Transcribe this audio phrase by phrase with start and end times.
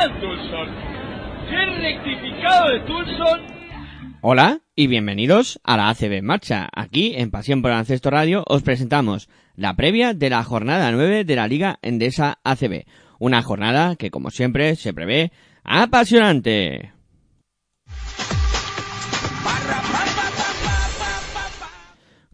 [0.00, 0.68] canastón de Ryan Tulson!
[1.48, 3.40] ¡Qué rectificado de Tulson!
[4.22, 6.68] Hola y bienvenidos a la ACB en Marcha.
[6.74, 11.24] Aquí en Pasión por el Ancesto Radio os presentamos la previa de la jornada 9
[11.24, 12.84] de la Liga Endesa ACB.
[13.18, 15.32] Una jornada que como siempre se prevé
[15.64, 16.92] apasionante.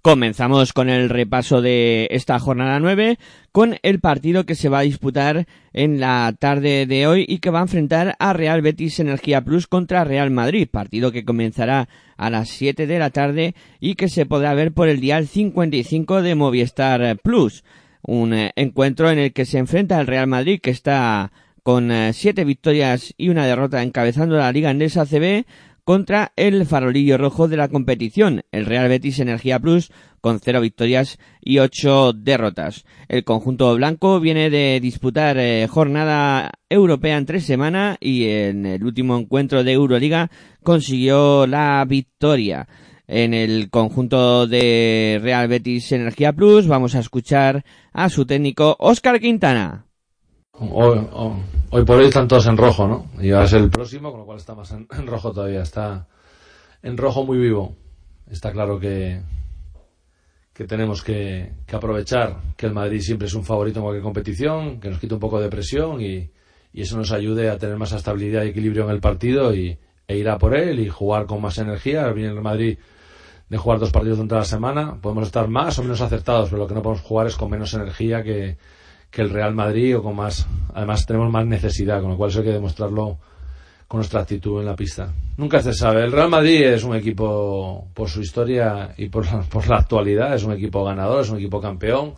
[0.07, 3.19] Comenzamos con el repaso de esta jornada 9
[3.51, 7.51] con el partido que se va a disputar en la tarde de hoy y que
[7.51, 12.31] va a enfrentar a Real Betis Energía Plus contra Real Madrid, partido que comenzará a
[12.31, 16.37] las 7 de la tarde y que se podrá ver por el dial 55 de
[16.37, 17.65] Movistar Plus.
[18.01, 21.33] Un eh, encuentro en el que se enfrenta el Real Madrid que está
[21.65, 25.47] con 7 victorias y una derrota encabezando la Liga Endesa CB
[25.87, 31.21] contra el farolillo rojo de la competición, el Real Betis Energía Plus, con cero victorias
[31.41, 32.85] y ocho derrotas.
[33.07, 38.83] El conjunto blanco viene de disputar eh, jornada europea en tres semanas y en el
[38.83, 40.29] último encuentro de Euroliga
[40.65, 42.67] consiguió la victoria.
[43.07, 49.21] En el conjunto de Real Betis Energía Plus vamos a escuchar a su técnico Óscar
[49.21, 49.86] Quintana.
[50.59, 51.07] Hoy,
[51.71, 53.07] hoy- por hoy están todos en rojo, ¿no?
[53.23, 55.63] Y va a ser el próximo, con lo cual está más en, rojo todavía.
[55.63, 56.07] Está
[56.83, 57.77] en rojo muy vivo.
[58.31, 59.21] Está claro que,
[60.53, 64.81] que tenemos que, que aprovechar que el Madrid siempre es un favorito en cualquier competición,
[64.81, 66.31] que nos quite un poco de presión y,
[66.73, 69.79] y eso nos ayude a tener más estabilidad y equilibrio en el partido y,
[70.09, 72.11] e ir a por él y jugar con más energía.
[72.13, 72.79] Viene el Madrid
[73.49, 74.99] de jugar dos partidos de la semana.
[75.01, 77.75] Podemos estar más o menos acertados, pero lo que no podemos jugar es con menos
[77.75, 78.57] energía que,
[79.17, 80.47] que el Real Madrid o con más.
[80.75, 83.19] Además, tenemos más necesidad, con lo cual eso hay que demostrarlo
[83.89, 85.11] con nuestra actitud en la pista.
[85.39, 86.05] Nunca se sabe.
[86.05, 90.35] El Real Madrid es un equipo, por su historia y por la, por la actualidad,
[90.35, 92.13] es un equipo ganador, es un equipo campeón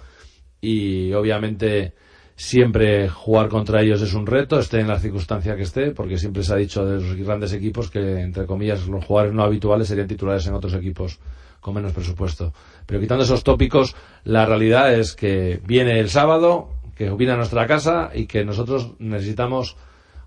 [0.61, 1.95] y obviamente
[2.35, 6.43] siempre jugar contra ellos es un reto, esté en la circunstancia que esté, porque siempre
[6.43, 10.09] se ha dicho de los grandes equipos que, entre comillas, los jugadores no habituales serían
[10.09, 11.21] titulares en otros equipos
[11.61, 12.53] con menos presupuesto.
[12.87, 13.95] Pero quitando esos tópicos,
[14.25, 18.95] la realidad es que viene el sábado, que viene a nuestra casa y que nosotros
[18.99, 19.77] necesitamos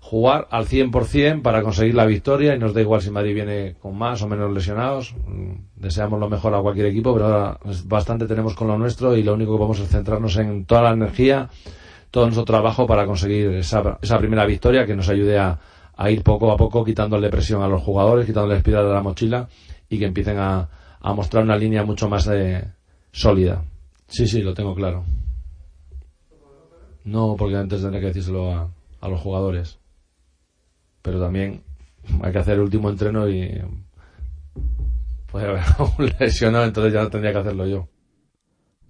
[0.00, 3.96] jugar al 100% para conseguir la victoria y nos da igual si Madrid viene con
[3.96, 5.14] más o menos lesionados.
[5.28, 9.16] Mm, Deseamos lo mejor a cualquier equipo, pero ahora es- bastante tenemos con lo nuestro
[9.16, 11.48] y lo único que vamos es centrarnos en toda la energía,
[12.10, 15.58] todo nuestro trabajo para conseguir esa, esa primera victoria que nos ayude a,
[15.96, 19.48] a ir poco a poco quitándole presión a los jugadores, quitándole espiral de la mochila
[19.88, 20.68] y que empiecen a,
[21.00, 22.64] a mostrar una línea mucho más eh,
[23.12, 23.62] sólida.
[24.08, 25.04] Sí, sí, lo tengo claro.
[27.04, 28.70] No, porque antes tendría que decírselo a,
[29.00, 29.78] a los jugadores.
[31.02, 31.62] Pero también
[32.22, 33.60] hay que hacer el último entreno y
[35.26, 35.62] puede haber
[35.98, 37.88] un lesionado, entonces ya tendría que hacerlo yo.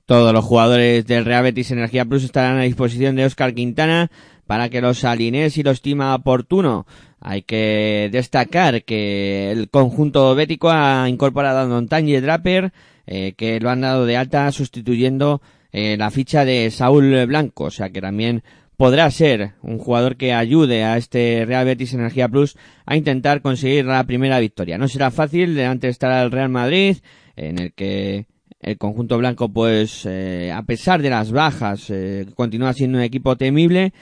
[0.05, 4.11] Todos los jugadores del Real Betis Energía Plus estarán a disposición de Óscar Quintana
[4.47, 6.87] para que los alinee si lo estima oportuno.
[7.21, 12.73] Hay que destacar que el conjunto bético ha incorporado a Don Tanje Draper,
[13.07, 15.41] eh, que lo han dado de alta sustituyendo
[15.73, 18.43] eh, la ficha de Saúl Blanco, o sea que también
[18.77, 23.85] podrá ser un jugador que ayude a este Real Betis Energía Plus a intentar conseguir
[23.85, 24.79] la primera victoria.
[24.79, 26.97] No será fácil, delante estará el Real Madrid,
[27.37, 28.27] en el que
[28.61, 33.37] el conjunto blanco, pues, eh, a pesar de las bajas, eh, continúa siendo un equipo
[33.37, 33.93] temible.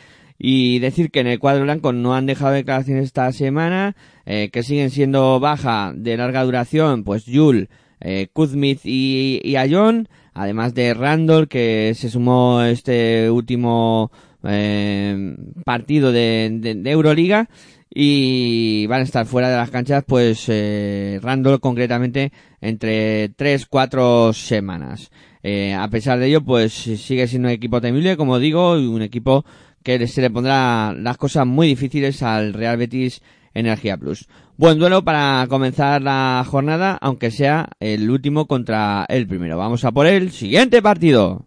[0.43, 3.95] Y decir que en el cuadro blanco no han dejado declaraciones esta semana,
[4.25, 7.69] eh, que siguen siendo baja de larga duración, pues Yul,
[8.01, 14.11] eh, Kuzmit y, y Ayón, además de Randall, que se sumó este último
[14.45, 17.49] eh, partido de, de- Euroliga
[17.93, 21.21] y van a estar fuera de las canchas pues eh,
[21.61, 25.11] concretamente entre 3-4 semanas.
[25.43, 29.03] Eh, a pesar de ello pues sigue siendo un equipo temible como digo y un
[29.03, 29.45] equipo
[29.83, 33.23] que se le pondrá las cosas muy difíciles al Real Betis
[33.55, 34.29] Energía Plus.
[34.57, 39.57] Buen duelo para comenzar la jornada aunque sea el último contra el primero.
[39.59, 41.47] Vamos a por el siguiente partido.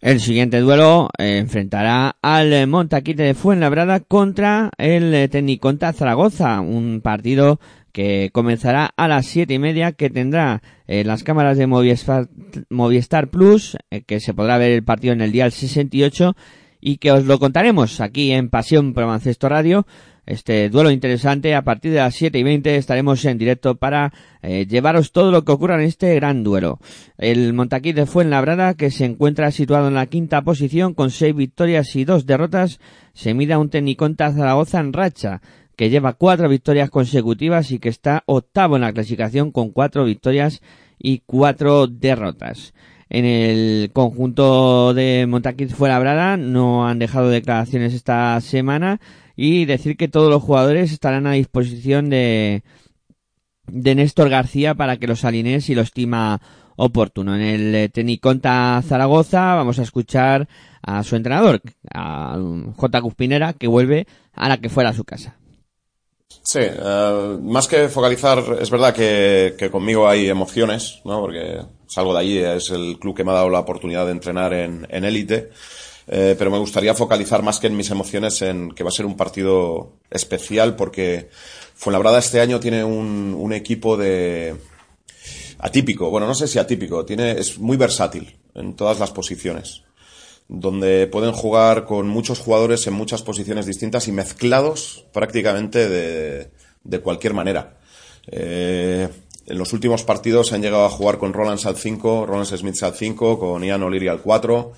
[0.00, 7.00] El siguiente duelo eh, enfrentará al Montaquite de Fuenlabrada contra el eh, Tecniconta Zaragoza, un
[7.02, 7.58] partido
[7.98, 12.28] que comenzará a las siete y media, que tendrá eh, las cámaras de Movistar,
[12.70, 16.36] Movistar Plus, eh, que se podrá ver el partido en el dial 68
[16.88, 19.04] y que os lo contaremos aquí en Pasión por
[19.42, 19.86] Radio.
[20.24, 24.64] Este duelo interesante, a partir de las 7 y 20 estaremos en directo para eh,
[24.66, 26.78] llevaros todo lo que ocurra en este gran duelo.
[27.18, 31.94] El Montaquí de Fuenlabrada, que se encuentra situado en la quinta posición con 6 victorias
[31.94, 32.80] y 2 derrotas,
[33.12, 35.42] se mide a un Tecniconta Zaragoza en racha,
[35.76, 40.62] que lleva 4 victorias consecutivas y que está octavo en la clasificación con 4 victorias
[40.98, 42.72] y 4 derrotas.
[43.10, 49.00] En el conjunto de Montaquit Fuenlabrada no han dejado declaraciones esta semana
[49.34, 52.62] y decir que todos los jugadores estarán a disposición de,
[53.66, 56.40] de Néstor García para que los alinee si lo estima
[56.76, 57.34] oportuno.
[57.34, 60.48] En el eh, Teniconta Zaragoza vamos a escuchar
[60.82, 61.60] a su entrenador,
[61.92, 62.38] a
[62.76, 63.02] J.
[63.02, 65.37] Cuspinera, que vuelve a la que fuera su casa.
[66.42, 71.20] Sí, eh, más que focalizar, es verdad que, conmigo hay emociones, ¿no?
[71.20, 74.52] Porque salgo de allí, es el club que me ha dado la oportunidad de entrenar
[74.52, 75.50] en en élite.
[76.10, 79.04] Eh, pero me gustaría focalizar más que en mis emociones en que va a ser
[79.04, 81.28] un partido especial porque
[81.78, 84.56] Fuenlabrada este año tiene un, un equipo de
[85.60, 89.84] atípico, bueno, no sé si atípico, tiene, es muy versátil en todas las posiciones,
[90.48, 96.50] donde pueden jugar con muchos jugadores en muchas posiciones distintas y mezclados prácticamente de,
[96.84, 97.78] de cualquier manera.
[98.30, 99.08] Eh,
[99.46, 102.82] en los últimos partidos se han llegado a jugar con Roland al 5, Roland Smith
[102.82, 104.72] al 5, con Ian O'Leary al 4,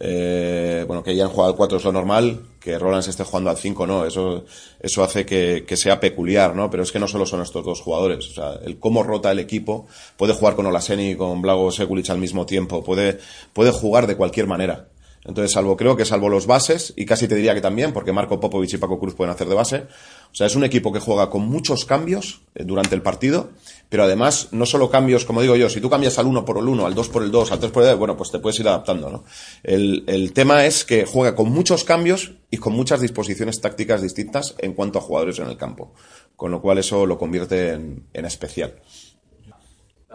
[0.00, 3.56] eh, bueno, que hayan jugado al 4 es lo normal, que Roland esté jugando al
[3.56, 4.44] 5 no, eso,
[4.80, 6.70] eso hace que, que, sea peculiar, ¿no?
[6.70, 9.38] Pero es que no solo son estos dos jugadores, o sea, el cómo rota el
[9.38, 9.86] equipo,
[10.16, 13.18] puede jugar con Olaseni y con Blago Sekulic al mismo tiempo, puede,
[13.52, 14.88] puede jugar de cualquier manera.
[15.24, 18.40] Entonces, salvo, creo que salvo los bases, y casi te diría que también, porque Marco
[18.40, 19.86] Popovich y Paco Cruz pueden hacer de base.
[20.30, 23.50] O sea, es un equipo que juega con muchos cambios eh, durante el partido,
[23.88, 26.68] pero además, no solo cambios, como digo yo, si tú cambias al 1 por el
[26.68, 28.58] 1, al 2 por el 2, al 3 por el 2, bueno, pues te puedes
[28.60, 29.24] ir adaptando, ¿no?
[29.62, 34.54] El, el tema es que juega con muchos cambios y con muchas disposiciones tácticas distintas
[34.58, 35.92] en cuanto a jugadores en el campo.
[36.36, 38.76] Con lo cual eso lo convierte en, en especial.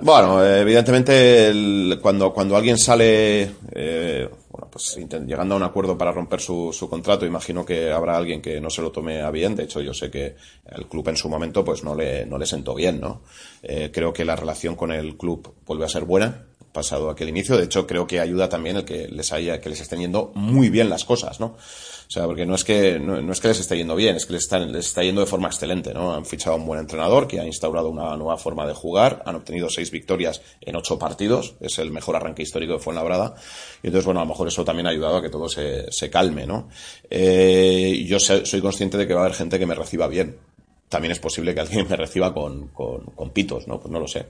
[0.01, 4.27] Bueno, evidentemente el, cuando, cuando alguien sale, eh,
[4.73, 4.97] pues
[5.27, 8.71] llegando a un acuerdo para romper su, su, contrato, imagino que habrá alguien que no
[8.71, 9.55] se lo tome a bien.
[9.55, 10.35] De hecho, yo sé que
[10.65, 13.21] el club en su momento pues no le, no le sentó bien, ¿no?
[13.61, 17.55] Eh, creo que la relación con el club vuelve a ser buena pasado aquel inicio.
[17.55, 20.69] De hecho, creo que ayuda también el que les haya, que les estén yendo muy
[20.69, 21.55] bien las cosas, ¿no?
[22.13, 24.33] O sea, porque no es que, no, es que les esté yendo bien, es que
[24.33, 26.13] les, están, les está yendo de forma excelente, ¿no?
[26.13, 29.33] Han fichado a un buen entrenador que ha instaurado una nueva forma de jugar, han
[29.33, 33.33] obtenido seis victorias en ocho partidos, es el mejor arranque histórico de Fuenlabrada,
[33.81, 36.11] y entonces, bueno, a lo mejor eso también ha ayudado a que todo se, se
[36.11, 36.69] calme, ¿no?
[37.09, 40.37] Eh, yo soy consciente de que va a haber gente que me reciba bien.
[40.89, 43.79] También es posible que alguien me reciba con, con, con pitos, ¿no?
[43.79, 44.23] Pues no lo sé.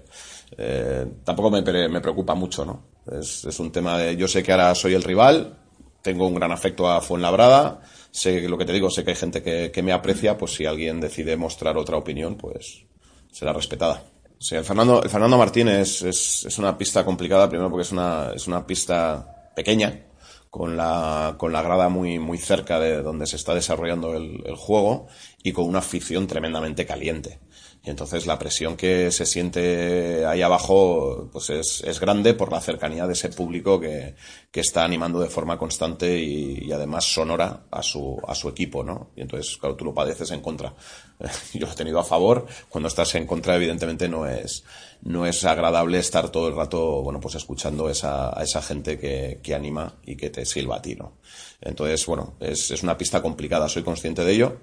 [0.57, 2.85] Eh, tampoco me, me, preocupa mucho, ¿no?
[3.11, 5.57] Es, es, un tema de, yo sé que ahora soy el rival,
[6.03, 9.41] tengo un gran afecto a Fuenlabrada, sé lo que te digo, sé que hay gente
[9.41, 12.83] que, me aprecia, pues si alguien decide mostrar otra opinión, pues
[13.31, 14.03] será respetada.
[14.37, 18.31] Sí, el Fernando, el Fernando es, es, es, una pista complicada, primero porque es una,
[18.35, 20.07] es una pista pequeña,
[20.49, 24.55] con la, con la grada muy, muy cerca de donde se está desarrollando el, el
[24.55, 25.07] juego
[25.41, 27.39] y con una afición tremendamente caliente.
[27.85, 32.61] Y entonces la presión que se siente ahí abajo pues es, es grande por la
[32.61, 34.15] cercanía de ese público que,
[34.49, 38.85] que está animando de forma constante y, y, además sonora a su, a su equipo,
[38.85, 39.09] ¿no?
[39.17, 40.73] Y entonces, claro, tú lo padeces en contra.
[41.53, 42.45] Yo lo he tenido a favor.
[42.69, 44.63] Cuando estás en contra, evidentemente no es,
[45.01, 49.41] no es agradable estar todo el rato, bueno, pues escuchando esa, a esa gente que,
[49.43, 51.17] que anima y que te silba a ti, ¿no?
[51.59, 54.57] Entonces, bueno, es, es una pista complicada, soy consciente de ello,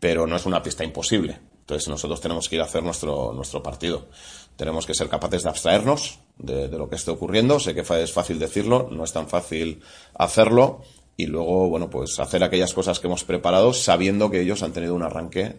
[0.00, 3.60] pero no es una pista imposible entonces nosotros tenemos que ir a hacer nuestro, nuestro
[3.60, 4.06] partido.
[4.54, 7.58] Tenemos que ser capaces de abstraernos de, de lo que esté ocurriendo.
[7.58, 9.82] Sé que es fácil decirlo, no es tan fácil
[10.14, 10.82] hacerlo.
[11.16, 14.94] Y luego, bueno, pues hacer aquellas cosas que hemos preparado sabiendo que ellos han tenido
[14.94, 15.58] un arranque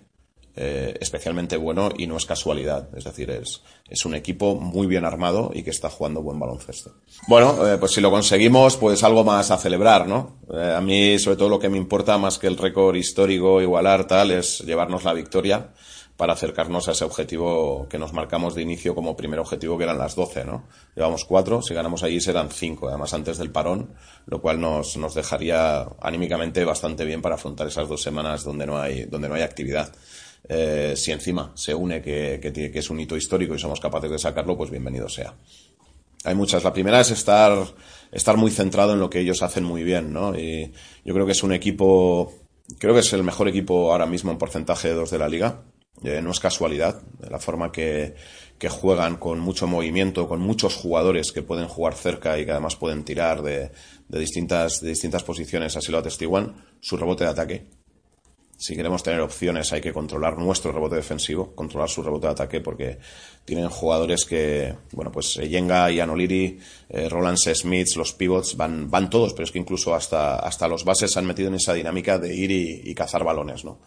[0.56, 2.88] eh, especialmente bueno y no es casualidad.
[2.98, 6.94] Es decir, es, es un equipo muy bien armado y que está jugando buen baloncesto.
[7.28, 10.40] Bueno, eh, pues si lo conseguimos, pues algo más a celebrar, ¿no?
[10.52, 14.08] Eh, a mí, sobre todo, lo que me importa más que el récord histórico igualar
[14.08, 15.74] tal es llevarnos la victoria
[16.18, 20.00] para acercarnos a ese objetivo que nos marcamos de inicio como primer objetivo, que eran
[20.00, 20.64] las 12, ¿no?
[20.96, 23.94] Llevamos cuatro, si ganamos allí serán cinco, además antes del parón,
[24.26, 28.80] lo cual nos, nos dejaría anímicamente bastante bien para afrontar esas dos semanas donde no
[28.80, 29.94] hay, donde no hay actividad.
[30.50, 34.10] Eh, si encima se une que, que, que es un hito histórico y somos capaces
[34.10, 35.36] de sacarlo, pues bienvenido sea.
[36.24, 36.64] Hay muchas.
[36.64, 37.54] La primera es estar
[38.12, 40.38] estar muy centrado en lo que ellos hacen muy bien, ¿no?
[40.38, 40.72] Y
[41.06, 42.34] yo creo que es un equipo,
[42.80, 45.62] creo que es el mejor equipo ahora mismo en porcentaje de dos de la liga.
[46.04, 48.14] Eh, no es casualidad, la forma que,
[48.60, 52.76] que juegan con mucho movimiento, con muchos jugadores que pueden jugar cerca y que además
[52.76, 53.72] pueden tirar de,
[54.08, 57.66] de distintas, de distintas posiciones, así lo atestiguan, su rebote de ataque.
[58.60, 62.60] Si queremos tener opciones hay que controlar nuestro rebote defensivo, controlar su rebote de ataque,
[62.60, 62.98] porque
[63.46, 67.38] tienen jugadores que, bueno, pues Yenga, Ian O'Leary, eh, Roland.
[67.38, 71.20] Smith, los pivots, van, van todos, pero es que incluso hasta, hasta los bases se
[71.20, 73.80] han metido en esa dinámica de ir y, y cazar balones, ¿no?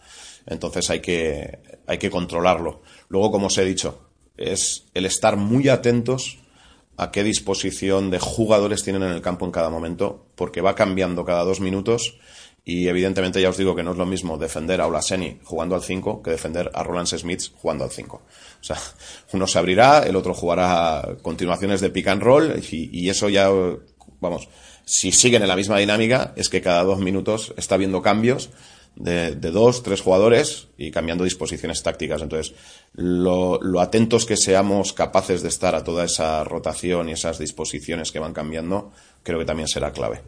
[0.45, 2.81] Entonces hay que, hay que controlarlo.
[3.09, 6.39] Luego, como os he dicho, es el estar muy atentos
[6.97, 11.25] a qué disposición de jugadores tienen en el campo en cada momento, porque va cambiando
[11.25, 12.17] cada dos minutos
[12.63, 15.81] y evidentemente ya os digo que no es lo mismo defender a Olaseni jugando al
[15.81, 18.15] 5 que defender a Roland Smith jugando al 5.
[18.15, 18.77] O sea,
[19.33, 23.49] uno se abrirá, el otro jugará continuaciones de pick and roll y, y eso ya,
[24.19, 24.47] vamos,
[24.85, 28.51] si siguen en la misma dinámica es que cada dos minutos está habiendo cambios
[28.95, 32.21] de, dos, tres jugadores y cambiando disposiciones tácticas.
[32.21, 32.55] Entonces,
[32.93, 38.19] lo, atentos que seamos capaces de estar a toda esa rotación y esas disposiciones que
[38.19, 38.91] van cambiando,
[39.23, 40.21] creo que también será clave.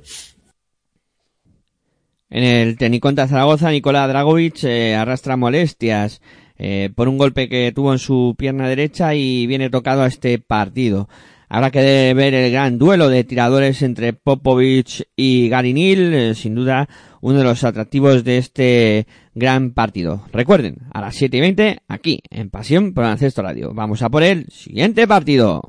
[2.29, 6.19] En el tenis contra Zaragoza, Nicolás Dragovic eh, arrastra molestias
[6.57, 10.39] eh, por un golpe que tuvo en su pierna derecha y viene tocado a este
[10.39, 11.09] partido.
[11.47, 16.89] Habrá que ver el gran duelo de tiradores entre Popovic y Garinil, eh, sin duda
[17.23, 20.25] uno de los atractivos de este gran partido.
[20.33, 23.73] Recuerden, a las 7 y 20, aquí, en Pasión por Ancesto Radio.
[23.73, 25.61] Vamos a por el siguiente partido.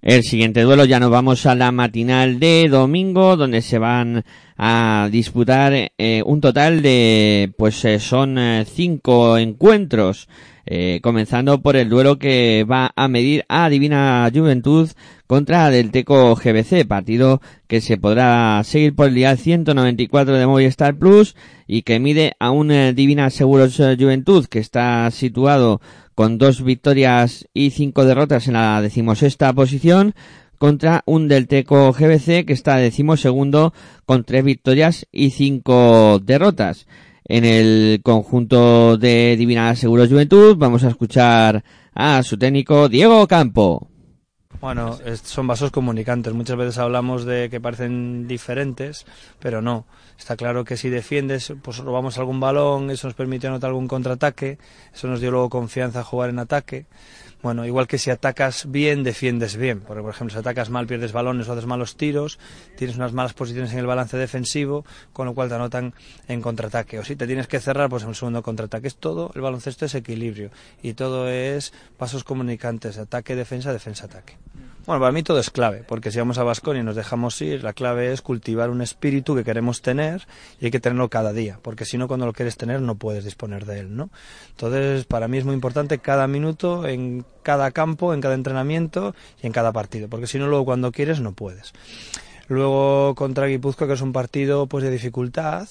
[0.00, 4.24] El siguiente duelo ya nos vamos a la matinal de domingo, donde se van
[4.56, 10.28] a disputar eh, un total de, pues eh, son eh, cinco encuentros.
[10.72, 14.88] Eh, comenzando por el duelo que va a medir a Divina Juventud
[15.26, 20.96] contra Del Teco GBC, partido que se podrá seguir por el día 194 de Movistar
[20.96, 21.34] Plus
[21.66, 25.80] y que mide a un eh, Divina Seguros Juventud que está situado
[26.14, 30.14] con dos victorias y cinco derrotas en la decimosexta posición
[30.56, 33.74] contra un Delteco GBC que está decimosegundo
[34.06, 36.86] con tres victorias y cinco derrotas
[37.30, 40.56] en el conjunto de Divina Seguros Juventud.
[40.56, 41.62] Vamos a escuchar
[41.94, 43.88] a su técnico Diego Campo.
[44.60, 46.34] Bueno, son vasos comunicantes.
[46.34, 49.06] Muchas veces hablamos de que parecen diferentes,
[49.38, 49.86] pero no.
[50.18, 54.58] Está claro que si defiendes, pues robamos algún balón, eso nos permite anotar algún contraataque,
[54.92, 56.86] eso nos dio luego confianza a jugar en ataque.
[57.42, 59.80] Bueno, igual que si atacas bien, defiendes bien.
[59.80, 62.38] Porque, por ejemplo, si atacas mal, pierdes balones o haces malos tiros,
[62.76, 65.94] tienes unas malas posiciones en el balance defensivo, con lo cual te anotan
[66.28, 66.98] en contraataque.
[66.98, 68.88] O si te tienes que cerrar, pues en un segundo contraataque.
[68.88, 70.50] Es todo, el baloncesto es equilibrio.
[70.82, 74.36] Y todo es pasos comunicantes, ataque, defensa, defensa, ataque.
[74.86, 77.62] Bueno, para mí todo es clave, porque si vamos a Basconia y nos dejamos ir,
[77.62, 80.26] la clave es cultivar un espíritu que queremos tener
[80.58, 83.24] y hay que tenerlo cada día, porque si no, cuando lo quieres tener, no puedes
[83.24, 84.08] disponer de él, ¿no?
[84.50, 89.46] Entonces, para mí es muy importante cada minuto, en cada campo, en cada entrenamiento y
[89.46, 91.72] en cada partido, porque si no, luego cuando quieres, no puedes.
[92.48, 95.68] Luego contra Guipúzcoa, que es un partido pues de dificultad,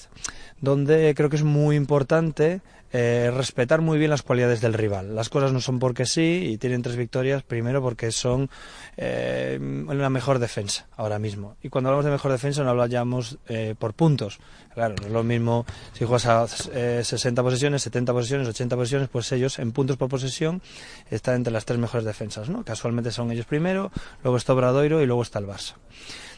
[0.61, 5.15] donde creo que es muy importante eh, respetar muy bien las cualidades del rival.
[5.15, 8.49] Las cosas no son porque sí y tienen tres victorias, primero porque son
[8.97, 11.55] eh, la mejor defensa ahora mismo.
[11.61, 14.39] Y cuando hablamos de mejor defensa no hablamos eh, por puntos.
[14.73, 19.09] Claro, no es lo mismo si juegas a eh, 60 posesiones, 70 posesiones, 80 posesiones,
[19.09, 20.61] pues ellos en puntos por posesión
[21.09, 22.49] están entre las tres mejores defensas.
[22.49, 22.63] ¿no?
[22.63, 23.91] Casualmente son ellos primero,
[24.23, 25.73] luego está Obradoiro y luego está el Barça.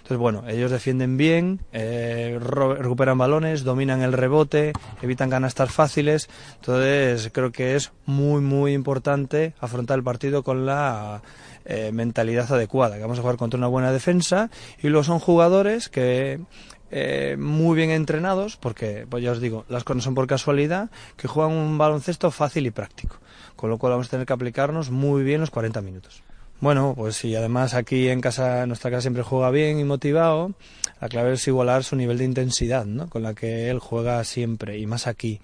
[0.02, 6.28] Entonces, bueno, ellos defienden bien, eh, recuperan balones, dominan el rebote, evitan canastas fáciles.
[6.56, 11.22] Entonces, creo que es muy, muy importante afrontar el partido con la
[11.66, 14.50] eh, mentalidad adecuada, que vamos a jugar contra una buena defensa
[14.82, 16.40] y luego son jugadores que
[16.90, 21.28] eh, muy bien entrenados, porque pues ya os digo, las cosas son por casualidad, que
[21.28, 23.18] juegan un baloncesto fácil y práctico,
[23.56, 26.24] con lo cual vamos a tener que aplicarnos muy bien los 40 minutos.
[26.62, 30.54] Bueno, pues si además aquí en casa, nuestra casa siempre juega bien y motivado,
[31.02, 33.10] la clave es igualar su nivel de intensidad, ¿no?
[33.10, 35.42] Con la que él juega siempre, y más aquí.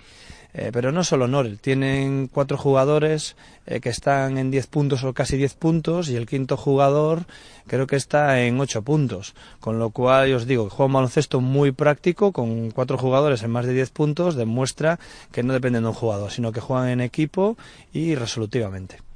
[0.53, 5.13] Eh, pero no solo Norel, tienen cuatro jugadores eh, que están en 10 puntos o
[5.13, 7.25] casi 10 puntos y el quinto jugador
[7.65, 9.33] creo que está en 8 puntos.
[9.59, 13.49] Con lo cual, yo os digo, juega un baloncesto muy práctico con cuatro jugadores en
[13.49, 14.99] más de 10 puntos, demuestra
[15.31, 17.57] que no dependen de un jugador, sino que juegan en equipo
[17.91, 19.06] y resolutivamente.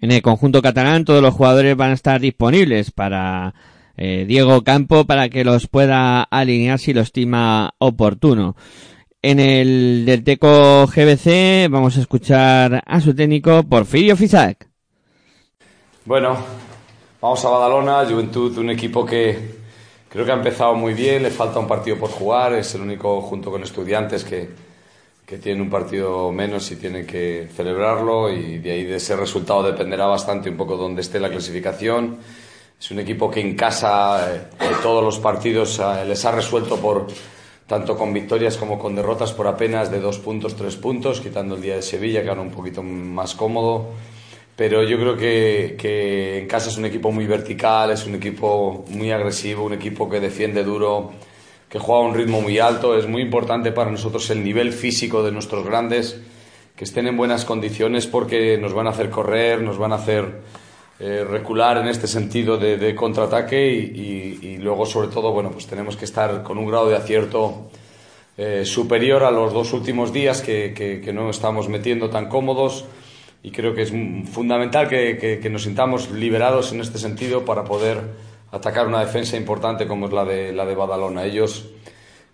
[0.00, 3.54] En el conjunto catalán todos los jugadores van a estar disponibles para
[3.98, 8.56] eh, Diego Campo para que los pueda alinear si lo estima oportuno.
[9.20, 14.66] En el del Teco GBC vamos a escuchar a su técnico Porfirio Fisac.
[16.06, 16.38] Bueno,
[17.20, 19.60] vamos a Badalona, Juventud, un equipo que
[20.08, 23.20] creo que ha empezado muy bien, le falta un partido por jugar, es el único
[23.20, 24.48] junto con estudiantes que,
[25.30, 29.62] que tiene un partido menos y tiene que celebrarlo y de ahí de ese resultado
[29.62, 32.18] dependerá bastante un poco dónde esté la clasificación.
[32.80, 34.40] Es un equipo que en casa eh,
[34.82, 37.06] todos los partidos eh, les ha resuelto por
[37.68, 41.62] tanto con victorias como con derrotas por apenas de dos puntos, tres puntos, quitando el
[41.62, 43.90] día de Sevilla, que era un poquito más cómodo.
[44.56, 49.12] Pero yo creo que en casa es un equipo muy vertical, es un equipo muy
[49.12, 51.12] agresivo, un equipo que defiende duro,
[51.70, 52.98] que juega a un ritmo muy alto.
[52.98, 56.20] Es muy importante para nosotros el nivel físico de nuestros grandes,
[56.76, 60.40] que estén en buenas condiciones porque nos van a hacer correr, nos van a hacer
[61.02, 66.04] eh, recular en este sentido de, contraataque y, luego sobre todo bueno pues tenemos que
[66.04, 67.70] estar con un grado de acierto
[68.36, 72.84] eh, superior a los dos últimos días que, no estamos metiendo tan cómodos
[73.42, 73.92] y creo que es
[74.30, 78.02] fundamental que, nos sintamos liberados en este sentido para poder
[78.50, 81.24] atacar una defensa importante como es la de, la de Badalona.
[81.24, 81.70] Ellos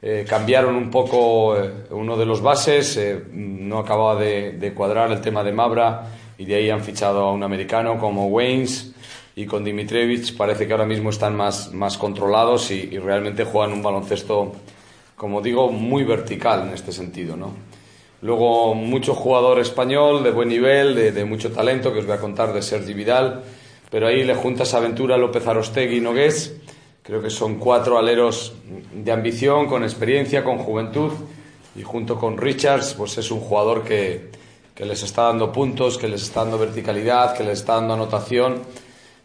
[0.03, 5.21] eh, cambiaron un poco eh, uno de los bases, eh, no acababa de, cuadrar el
[5.21, 8.93] tema de Mabra y de ahí han fichado a un americano como Waynes
[9.35, 13.73] y con Dimitrevich parece que ahora mismo están más, más controlados y, y realmente juegan
[13.73, 14.53] un baloncesto,
[15.17, 17.37] como digo, muy vertical en este sentido.
[17.37, 17.53] ¿no?
[18.23, 22.21] Luego mucho jugador español de buen nivel, de, de, mucho talento, que os voy a
[22.21, 23.43] contar de Sergi Vidal,
[23.97, 26.55] pero ahí le juntas Aventura, López Arostegui y Nogués.
[27.03, 28.53] Creo que son cuatro aleros
[28.93, 31.13] de ambición, con experiencia, con juventud,
[31.75, 34.29] y junto con Richards, pues es un jugador que,
[34.75, 38.65] que les está dando puntos, que les está dando verticalidad, que les está dando anotación.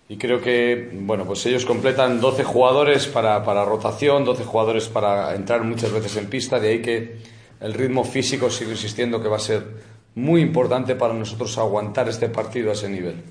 [0.07, 5.35] Y creo que, bueno, pues ellos completan 12 jugadores para, para rotación, 12 jugadores para
[5.35, 7.17] entrar muchas veces en pista, de ahí que
[7.59, 9.67] el ritmo físico sigo insistiendo que va a ser
[10.15, 13.21] muy importante para nosotros aguantar este partido a ese nivel.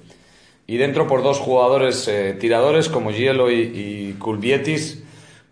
[0.71, 5.03] Y dentro por dos jugadores eh, tiradores como Gielo y, y Kulvietis,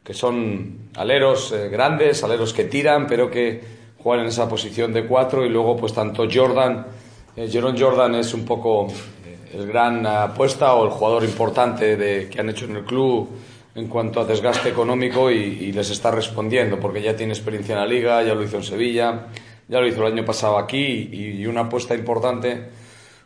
[0.04, 3.60] que son aleros eh, grandes, aleros que tiran, pero que
[3.98, 5.44] juegan en esa posición de cuatro.
[5.44, 6.86] Y luego pues tanto Jordan,
[7.34, 8.86] eh, Jordan es un poco
[9.26, 13.28] eh, el gran apuesta o el jugador importante de, que han hecho en el club
[13.75, 17.80] en cuanto a desgaste económico y, y, les está respondiendo, porque ya tiene experiencia en
[17.80, 19.26] la liga, ya lo hizo en Sevilla,
[19.66, 22.69] ya lo hizo el año pasado aquí, y, y una apuesta importante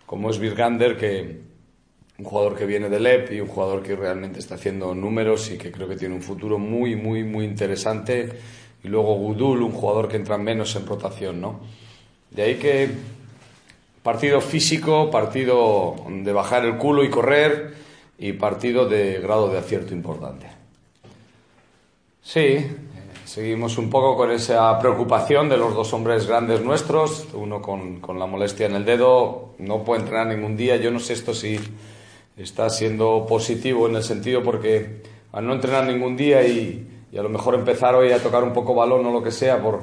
[0.06, 1.51] como es Virgander, que
[2.18, 5.58] un jugador que viene del EP y un jugador que realmente está haciendo números y
[5.58, 8.28] que creo que tiene un futuro muy, muy, muy interesante.
[8.84, 11.60] Y luego Gudul, un jugador que entra menos en rotación, ¿no?
[12.30, 12.90] De ahí que
[14.02, 17.82] partido físico, partido de bajar el culo y correr,
[18.22, 20.46] y partido de grado de acierto importante.
[22.22, 22.64] Sí,
[23.24, 28.20] seguimos un poco con esa preocupación de los dos hombres grandes nuestros, uno con, con,
[28.20, 31.58] la molestia en el dedo, no puede entrenar ningún día, yo no sé esto si
[32.36, 37.22] está siendo positivo en el sentido porque al no entrenar ningún día y, y a
[37.22, 39.80] lo mejor empezar hoy a tocar un poco balón o lo que sea por,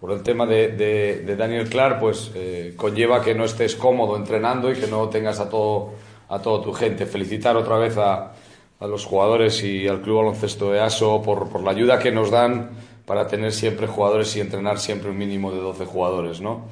[0.00, 4.16] por el tema de, de, de Daniel Clark, pues eh, conlleva que no estés cómodo
[4.16, 5.92] entrenando y que no tengas a todo
[6.28, 7.06] a toda tu gente.
[7.06, 8.32] Felicitar otra vez a,
[8.80, 12.30] a los jugadores y al Club Baloncesto de ASO por, por, la ayuda que nos
[12.30, 12.70] dan
[13.04, 16.66] para tener siempre jugadores y entrenar siempre un mínimo de 12 jugadores, ¿no?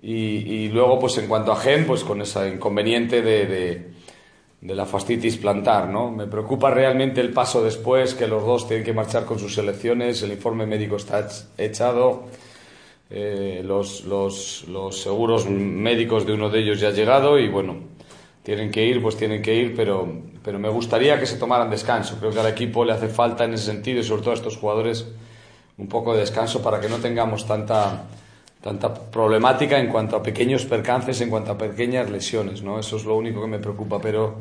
[0.00, 3.90] Y, y luego, pues en cuanto a Gen, pues con ese inconveniente de, de,
[4.64, 6.10] de, la fastitis plantar, ¿no?
[6.10, 10.22] Me preocupa realmente el paso después, que los dos tienen que marchar con sus selecciones,
[10.22, 12.24] el informe médico está echado,
[13.10, 17.76] eh, los, los, los seguros médicos de uno de ellos ya ha llegado y bueno,
[18.42, 20.06] tienen que ir, pues tienen que ir, pero,
[20.42, 22.16] pero me gustaría que se tomaran descanso.
[22.20, 24.58] Creo que al equipo le hace falta en ese sentido y sobre todo a estos
[24.58, 25.06] jugadores
[25.78, 28.04] un poco de descanso para que no tengamos tanta,
[28.64, 32.62] tanta problemática en cuanto a pequeños percances, en cuanto a pequeñas lesiones.
[32.62, 32.78] ¿no?
[32.78, 34.36] Eso es lo único que me preocupa, pero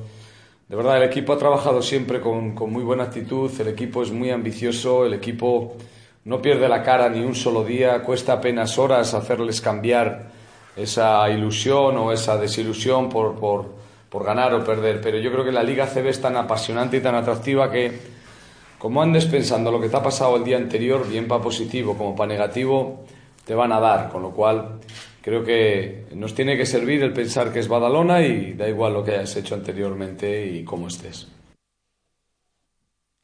[0.69, 4.11] de verdad el equipo ha trabajado siempre con, con muy buena actitud, el equipo es
[4.11, 5.75] muy ambicioso, el equipo
[6.23, 10.31] no pierde la cara ni un solo día, cuesta apenas horas hacerles cambiar
[10.77, 13.83] esa ilusión o esa desilusión por, por
[14.13, 17.01] por ganar o perder, pero yo creo que la Liga CB es tan apasionante y
[17.01, 17.97] tan atractiva que,
[18.77, 22.15] como andes pensando lo que te ha pasado el día anterior, bien para positivo como
[22.15, 23.05] para negativo,
[23.45, 24.79] te van a dar, con lo cual
[25.21, 29.03] creo que nos tiene que servir el pensar que es Badalona y da igual lo
[29.03, 31.27] que hayas hecho anteriormente y cómo estés.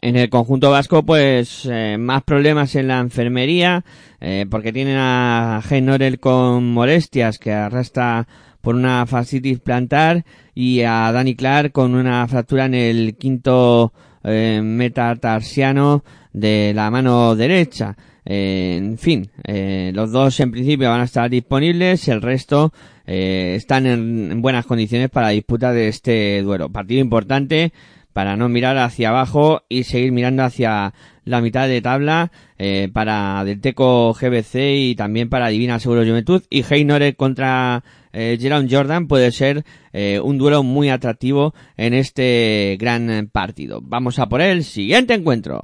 [0.01, 3.83] En el conjunto vasco, pues eh, más problemas en la enfermería,
[4.21, 8.25] eh, porque tienen a Genorel con molestias que arrastra
[8.61, 10.23] por una fascitis plantar
[10.55, 17.35] y a Dani Clark con una fractura en el quinto eh, metatarsiano de la mano
[17.35, 17.97] derecha.
[18.31, 22.71] En fin, eh, los dos en principio van a estar disponibles, el resto
[23.07, 26.69] eh, están en, en buenas condiciones para la disputa de este duelo.
[26.69, 27.73] Partido importante
[28.13, 30.93] para no mirar hacia abajo y seguir mirando hacia
[31.25, 36.63] la mitad de tabla eh, para Delteco GBC y también para Divina Seguro Juventud y
[36.63, 39.63] Heinore contra eh, Jerome Jordan puede ser
[39.93, 43.79] eh, un duelo muy atractivo en este gran partido.
[43.81, 45.61] Vamos a por el siguiente encuentro.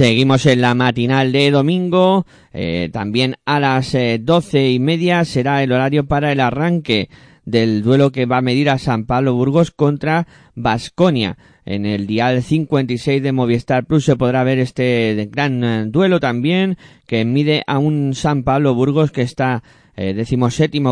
[0.00, 2.24] Seguimos en la matinal de domingo.
[2.54, 7.10] eh, también a las eh, doce y media será el horario para el arranque
[7.44, 11.36] del duelo que va a medir a San Pablo Burgos contra Basconia.
[11.66, 16.78] En el dial 56 de Movistar Plus se podrá ver este gran eh, duelo también
[17.06, 19.62] que mide a un San Pablo Burgos que está
[19.98, 20.24] eh,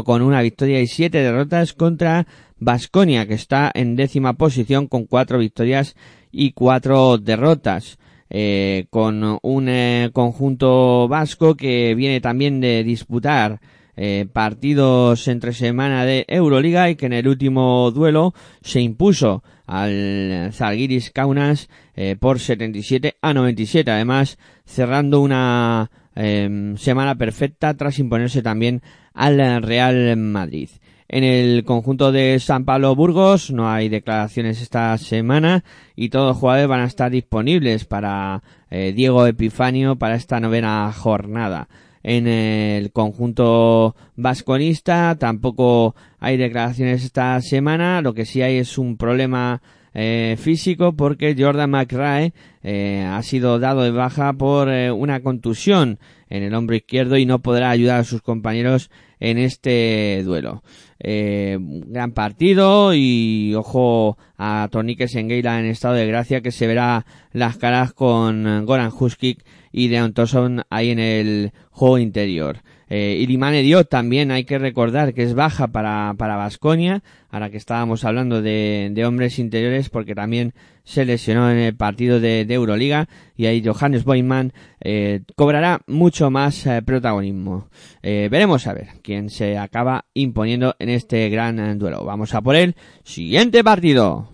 [0.04, 2.26] con una victoria y siete derrotas contra
[2.58, 5.96] Basconia que está en décima posición con cuatro victorias
[6.30, 7.96] y cuatro derrotas.
[8.30, 13.60] Eh, con un eh, conjunto vasco que viene también de disputar
[14.00, 20.50] eh, partidos entre semana de Euroliga y que en el último duelo se impuso al
[20.52, 23.90] Zalgiris Kaunas eh, por 77 a 97.
[23.90, 28.82] Además, cerrando una eh, semana perfecta tras imponerse también
[29.14, 30.68] al Real Madrid.
[31.08, 33.50] En el conjunto de San Pablo Burgos.
[33.50, 35.64] No hay declaraciones esta semana
[35.96, 40.92] y todos los jugadores van a estar disponibles para eh, Diego Epifanio para esta novena
[40.92, 41.68] jornada.
[42.02, 48.96] En el conjunto vasconista tampoco hay declaraciones esta semana, lo que sí hay es un
[48.96, 49.62] problema
[49.94, 55.98] eh, físico porque Jordan McRae eh, ha sido dado de baja por eh, una contusión
[56.28, 60.62] en el hombro izquierdo y no podrá ayudar a sus compañeros en este duelo.
[61.00, 67.06] Eh, gran partido y ojo a Tornique Sengueira en estado de gracia que se verá
[67.32, 72.62] las caras con Goran Huskic y Deon Thompson ahí en el juego interior.
[72.90, 78.04] Eh, Ilimane también hay que recordar que es baja para, para Basconia, ahora que estábamos
[78.04, 80.54] hablando de, de hombres interiores, porque también
[80.88, 86.30] se lesionó en el partido de, de Euroliga, y ahí Johannes Boyman eh, cobrará mucho
[86.30, 87.68] más eh, protagonismo.
[88.02, 92.06] Eh, veremos a ver quién se acaba imponiendo en este gran duelo.
[92.06, 92.74] Vamos a por el
[93.04, 94.30] siguiente partido.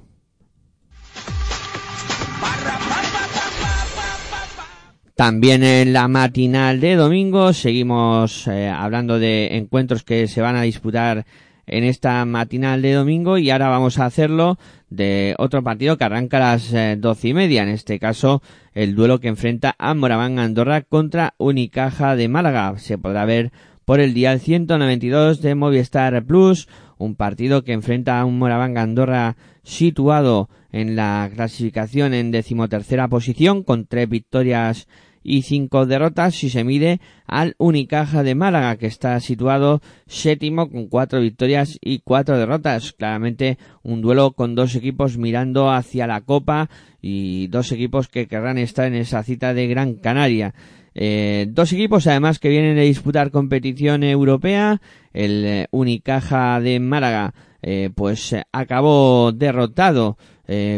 [5.17, 11.25] También en la matinal de domingo seguimos hablando de encuentros que se van a disputar
[11.67, 14.59] en esta matinal de domingo y ahora vamos a hacerlo
[14.91, 17.63] de otro partido que arranca a las eh, doce y media.
[17.63, 22.79] En este caso, el duelo que enfrenta a Moraván Andorra contra Unicaja de Málaga.
[22.79, 23.53] Se podrá ver
[23.85, 29.37] por el día 192 de Movistar Plus, un partido que enfrenta a un Moraván Andorra
[29.63, 34.89] situado en la clasificación en decimotercera posición con tres victorias
[35.25, 40.89] y cinco derrotas si se mide al Unicaja de Málaga que está situado séptimo con
[40.89, 42.93] cuatro victorias y cuatro derrotas.
[42.93, 46.69] Claramente un duelo con dos equipos mirando hacia la Copa
[47.01, 50.55] y dos equipos que querrán estar en esa cita de Gran Canaria.
[50.95, 54.81] Eh, dos equipos además que vienen a disputar competición europea.
[55.13, 60.19] El eh, Unicaja de Málaga eh, pues acabó derrotado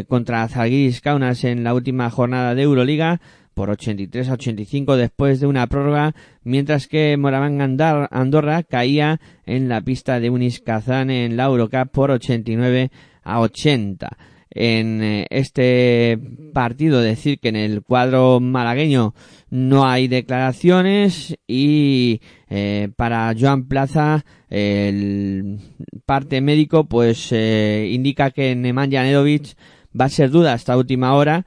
[0.07, 3.19] contra Zalgiris Kaunas en la última jornada de Euroliga
[3.57, 9.81] por 83 a 85 después de una prórroga, mientras que Moraván Andorra caía en la
[9.81, 12.91] pista de Unis Kazán en la Eurocup por 89
[13.23, 14.15] a 80.
[14.51, 16.19] En eh, este
[16.53, 19.15] partido decir que en el cuadro malagueño
[19.49, 25.57] no hay declaraciones y eh, para Joan Plaza el
[26.05, 29.57] parte médico pues eh, indica que Nemanja Nedovic
[29.99, 31.45] va a ser duda hasta última hora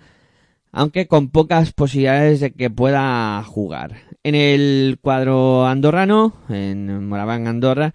[0.73, 3.97] aunque con pocas posibilidades de que pueda jugar.
[4.23, 7.95] En el cuadro andorrano, en Moraván Andorra,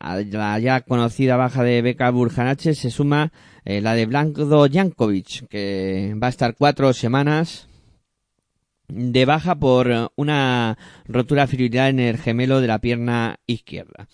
[0.00, 3.32] a la ya conocida baja de Beca Burjanache se suma
[3.64, 7.68] eh, la de Blanco Jankovic, que va a estar cuatro semanas
[8.88, 14.08] de baja por una rotura fibrilar en el gemelo de la pierna izquierda.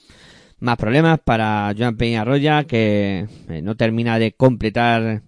[0.58, 5.22] Más problemas para Joan Peñarroya, que eh, no termina de completar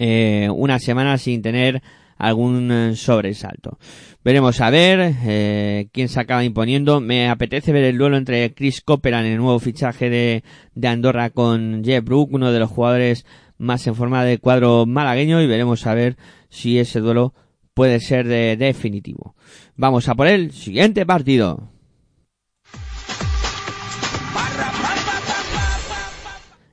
[0.00, 1.82] eh, una semana sin tener
[2.16, 3.78] algún eh, sobresalto.
[4.24, 7.02] Veremos a ver eh, quién se acaba imponiendo.
[7.02, 10.42] Me apetece ver el duelo entre Chris Cooperan, el nuevo fichaje de,
[10.74, 13.26] de Andorra, con Jeff Brook, uno de los jugadores
[13.58, 16.16] más en forma de cuadro malagueño, y veremos a ver
[16.48, 17.34] si ese duelo
[17.74, 19.36] puede ser de definitivo.
[19.76, 21.68] Vamos a por el siguiente partido.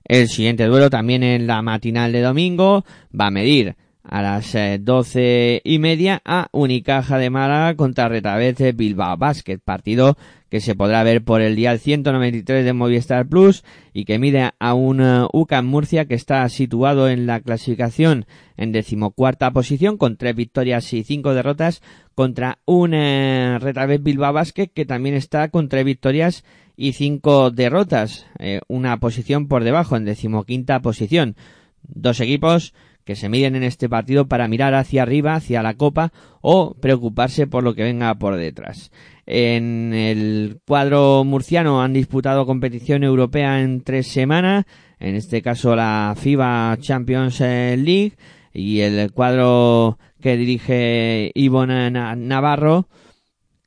[0.08, 4.80] El siguiente duelo también en la matinal de domingo va a medir a las eh,
[4.82, 10.18] doce y media a Unicaja de Málaga contra Retabete Bilbao Basket, partido
[10.50, 14.74] que se podrá ver por el día 193 de Movistar Plus y que mide a
[14.76, 20.38] un uh, UCAM Murcia que está situado en la clasificación en decimocuarta posición con tres
[20.38, 21.82] victorias y cinco derrotas
[22.16, 26.46] contra un Retabet Bilbao Basket que también está con tres victorias
[26.78, 31.36] y cinco derrotas, eh, una posición por debajo en decimoquinta posición.
[31.82, 36.12] Dos equipos que se miden en este partido para mirar hacia arriba, hacia la copa
[36.42, 38.92] o preocuparse por lo que venga por detrás.
[39.26, 44.66] En el cuadro murciano han disputado competición europea en tres semanas,
[45.00, 48.14] en este caso la FIBA Champions League
[48.54, 52.88] y el cuadro que dirige Ivonne Navarro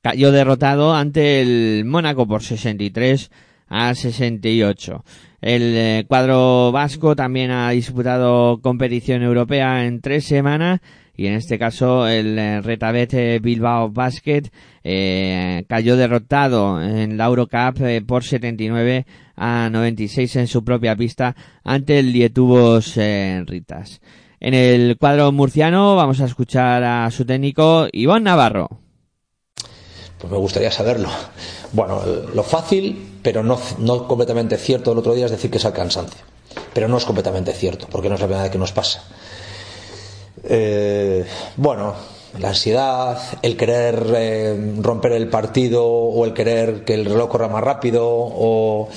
[0.03, 3.31] cayó derrotado ante el Mónaco por 63
[3.69, 5.05] a 68.
[5.41, 10.81] El eh, cuadro vasco también ha disputado competición europea en tres semanas
[11.17, 14.45] y en este caso el eh, Retabete Bilbao Basket
[14.83, 19.05] eh, cayó derrotado en la Eurocup eh, por 79
[19.37, 24.01] a 96 en su propia pista ante el Lietubos eh, Ritas.
[24.41, 28.90] En el cuadro murciano vamos a escuchar a su técnico Iván Navarro.
[30.21, 31.09] Pues me gustaría saberlo.
[31.73, 32.03] Bueno,
[32.35, 35.73] lo fácil, pero no, no completamente cierto el otro día es decir que es el
[35.73, 36.21] cansancio.
[36.75, 39.03] Pero no es completamente cierto, porque no es la primera que nos pasa.
[40.45, 41.25] Eh,
[41.57, 41.95] bueno,
[42.39, 47.49] la ansiedad, el querer eh, romper el partido o el querer que el reloj corra
[47.49, 48.89] más rápido o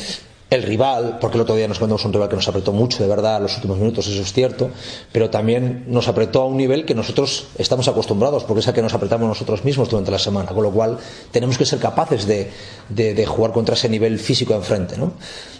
[0.55, 3.09] el rival, porque el otro día nos encontramos un rival que nos apretó mucho, de
[3.09, 4.69] verdad, los últimos minutos, eso es cierto,
[5.11, 8.81] pero también nos apretó a un nivel que nosotros estamos acostumbrados, porque es el que
[8.81, 10.97] nos apretamos nosotros mismos durante la semana, con lo cual
[11.31, 12.51] tenemos que ser capaces de,
[12.89, 15.13] de, de jugar contra ese nivel físico enfrente, ¿no?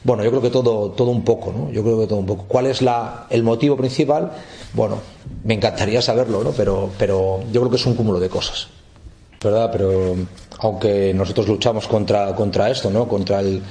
[0.03, 1.71] Bueno, yo creo que todo, todo un poco, ¿no?
[1.71, 2.45] Yo creo que todo un poco.
[2.47, 4.31] ¿Cuál es la, el motivo principal?
[4.73, 4.97] Bueno,
[5.43, 6.51] me encantaría saberlo, ¿no?
[6.51, 8.67] Pero, pero yo creo que es un cúmulo de cosas.
[9.41, 9.69] ¿Verdad?
[9.71, 10.15] Pero
[10.59, 13.07] aunque nosotros luchamos contra, contra esto, ¿no?
[13.07, 13.61] Contra el,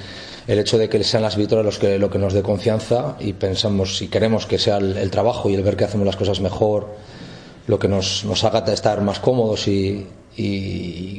[0.47, 3.33] el hecho de que sean las victorias los que, lo que nos dé confianza y
[3.33, 6.87] pensamos, si queremos que sea el, trabajo y el ver que hacemos las cosas mejor,
[7.67, 10.07] lo que nos, nos haga estar más cómodos y,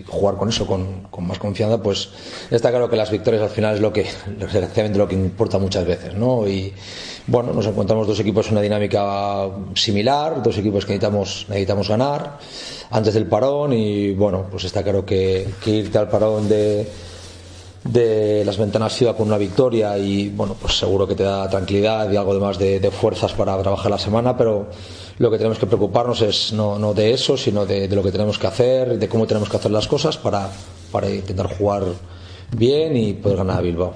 [0.08, 2.10] jugar con eso, con, con, más confianza, pues
[2.50, 4.02] está claro que las victorias al final es lo que,
[4.38, 6.46] desgraciadamente, lo que importa muchas veces, ¿no?
[6.48, 6.72] Y
[7.26, 12.38] bueno, nos encontramos dos equipos en una dinámica similar, dos equipos que necesitamos, necesitamos ganar
[12.90, 16.86] antes del parón y bueno, pues está claro que, que irte al parón de
[17.84, 22.10] de las ventanas FIBA con una victoria y bueno, pues seguro que te da tranquilidad
[22.10, 24.68] y algo de más de, fuerzas para trabajar la semana, pero
[25.18, 28.10] lo que tenemos que preocuparnos es no, no de eso, sino de, de, lo que
[28.10, 30.48] tenemos que hacer, de cómo tenemos que hacer las cosas para,
[30.90, 31.84] para intentar jugar
[32.56, 33.94] bien y poder ganar a Bilbao.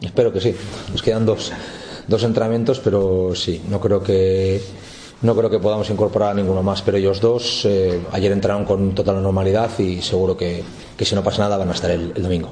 [0.00, 0.54] Espero que sí.
[0.90, 1.52] Nos quedan dos,
[2.06, 4.60] dos entrenamientos, pero sí, no creo que
[5.22, 8.94] no creo que podamos incorporar a ninguno más, pero ellos dos eh, ayer entraron con
[8.94, 10.62] total normalidad y seguro que,
[10.96, 12.50] que, si no pasa nada van a estar el, domingo.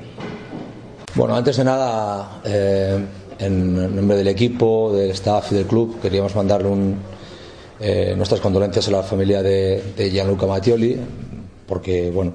[1.14, 3.04] Bueno, antes de nada, eh,
[3.40, 6.96] en nombre del equipo, del staff y del club, queríamos mandarle un,
[7.80, 10.96] eh, nuestras condolencias a la familia de, Gianluca Mattioli,
[11.66, 12.34] porque bueno,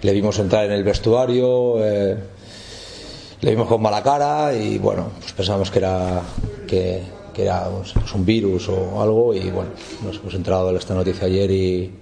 [0.00, 5.70] le vimos entrar en el vestuario, le vimos con mala cara y bueno, pues pensamos
[5.70, 6.22] que era
[6.66, 7.02] que,
[7.32, 9.70] que era pues, un virus o algo y bueno,
[10.04, 11.92] nos hemos enterado de esta noticia ayer y,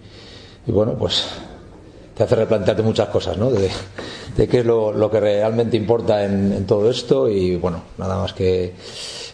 [0.67, 1.27] bueno, pues
[2.15, 3.51] te hace replantearte muchas cosas, ¿no?
[3.51, 3.71] De,
[4.37, 8.33] de qué es lo, lo, que realmente importa en, todo esto y bueno, nada más
[8.33, 8.75] que,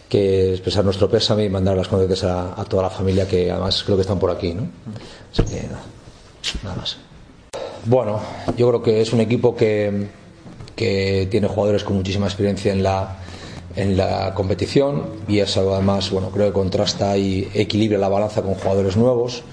[0.07, 3.83] que expresar nuestro pésame y mandar las condolencias a, a, toda la familia que además
[3.83, 4.67] creo que están por aquí, ¿no?
[5.31, 5.83] Así que nada,
[6.63, 6.97] nada más.
[7.85, 8.19] Bueno,
[8.57, 10.07] yo creo que es un equipo que,
[10.75, 13.17] que tiene jugadores con muchísima experiencia en la,
[13.77, 18.55] en la competición y eso además bueno creo que contrasta y equilibra la balanza con
[18.55, 19.43] jugadores nuevos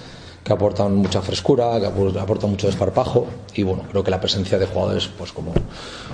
[0.44, 4.66] que aportan mucha frescura, que aportan mucho desparpajo y bueno, creo que la presencia de
[4.66, 5.54] jugadores pues como,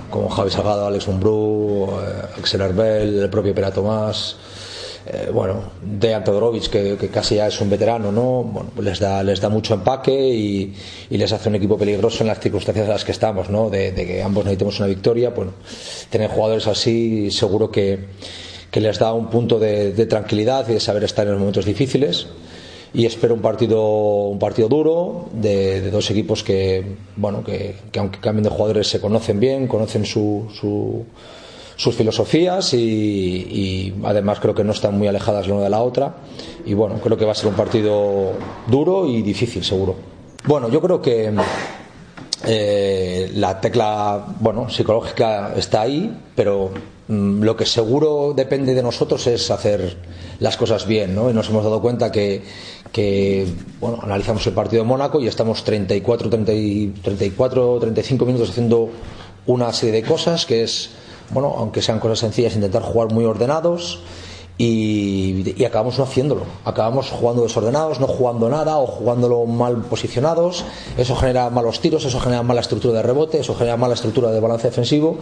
[0.09, 4.37] como Javi Salgado, Alex Umbrú, eh, Axel Herbel, el propio Pera Tomás,
[5.05, 8.43] eh, bueno, Dejan Todorovic que, casi ya es un veterano, ¿no?
[8.43, 10.73] Bueno, les da, les da mucho empaque y,
[11.09, 13.69] les hace un equipo peligroso en las circunstancias en las que estamos, ¿no?
[13.69, 15.53] De, que ambos necesitemos una victoria, bueno,
[16.09, 17.99] tener jugadores así seguro que,
[18.73, 22.27] les da un punto de, tranquilidad y de saber estar en los momentos difíciles
[22.93, 26.83] y espero un partido un partido duro de, dos equipos que
[27.15, 31.05] bueno que, que, aunque cambien de jugadores se conocen bien conocen su,
[31.81, 36.13] sus filosofías y, además creo que no están muy alejadas la una de la otra
[36.63, 38.33] y bueno creo que va a ser un partido
[38.67, 39.95] duro y difícil seguro
[40.45, 41.33] bueno yo creo que
[42.45, 46.69] eh, la tecla bueno psicológica está ahí pero
[47.07, 49.97] mmm, lo que seguro depende de nosotros es hacer
[50.39, 51.31] las cosas bien ¿no?
[51.31, 52.43] y nos hemos dado cuenta que
[52.91, 53.47] que
[53.79, 58.89] bueno, analizamos el partido de Mónaco y estamos 34, 30, 34, 35 minutos haciendo
[59.47, 60.91] una serie de cosas que es,
[61.33, 63.99] bueno, aunque sean cosas sencillas, intentar jugar muy ordenados
[64.57, 66.43] y, acabamos no haciéndolo.
[66.65, 70.65] Acabamos jugando desordenados, no jugando nada o jugándolo mal posicionados.
[70.97, 74.39] Eso genera malos tiros, eso genera mala estructura de rebote, eso genera mala estructura de
[74.39, 75.17] balance defensivo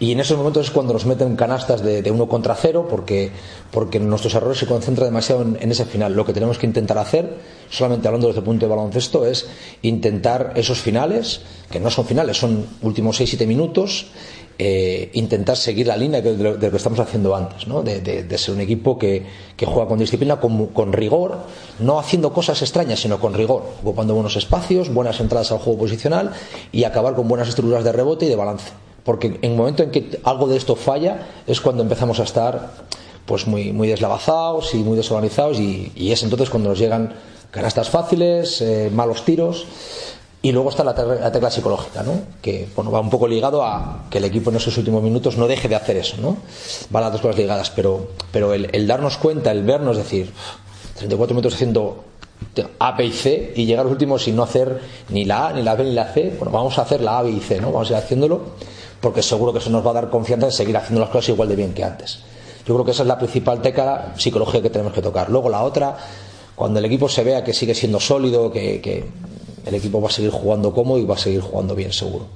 [0.00, 3.32] y en esos momentos es cuando nos meten canastas de, de uno contra cero porque,
[3.72, 6.14] porque nuestros errores se concentran demasiado en, en, ese final.
[6.14, 7.36] Lo que tenemos que intentar hacer,
[7.68, 9.48] solamente hablando desde el punto de baloncesto, es
[9.82, 11.40] intentar esos finales,
[11.70, 14.06] que no son finales, son últimos 6-7 minutos,
[14.58, 17.82] eh, intentar seguir la línea de, lo, que estamos haciendo antes, ¿no?
[17.82, 19.24] de, ser un equipo que,
[19.64, 21.38] juega con disciplina, con, con, rigor,
[21.78, 26.32] no haciendo cosas extrañas, sino con rigor, ocupando buenos espacios, buenas entradas al juego posicional
[26.72, 28.72] y acabar con buenas estructuras de rebote y de balance
[29.04, 32.72] porque en el momento en que algo de esto falla es cuando empezamos a estar
[33.24, 37.14] pues muy, muy deslavazados y muy desorganizados y, y es entonces cuando nos llegan
[37.50, 39.66] canastas fáciles, eh, malos tiros
[40.40, 42.12] y luego está la, la, tecla psicológica, ¿no?
[42.40, 45.48] que bueno, va un poco ligado a que el equipo en esos últimos minutos no
[45.48, 46.36] deje de hacer eso, ¿no?
[46.90, 50.32] van las dos cosas ligadas, pero, pero el, darnos cuenta, el vernos decir
[50.96, 52.04] 34 minutos haciendo
[52.78, 55.62] a, B y C y llegar los últimos sin no hacer ni la A, ni
[55.62, 57.72] la B, ni la C, bueno, vamos a hacer la A, B y C, ¿no?
[57.72, 58.40] vamos a ir haciéndolo
[59.00, 61.48] porque seguro que eso nos va a dar confianza en seguir haciendo las cosas igual
[61.48, 62.20] de bien que antes.
[62.64, 65.30] Yo creo que esa es la principal tecla psicológica que tenemos que tocar.
[65.30, 65.96] Luego la otra,
[66.54, 69.06] cuando el equipo se vea que sigue siendo sólido, que
[69.68, 72.26] el equipo va a seguir jugando cómodo y va a seguir jugando bien, seguro.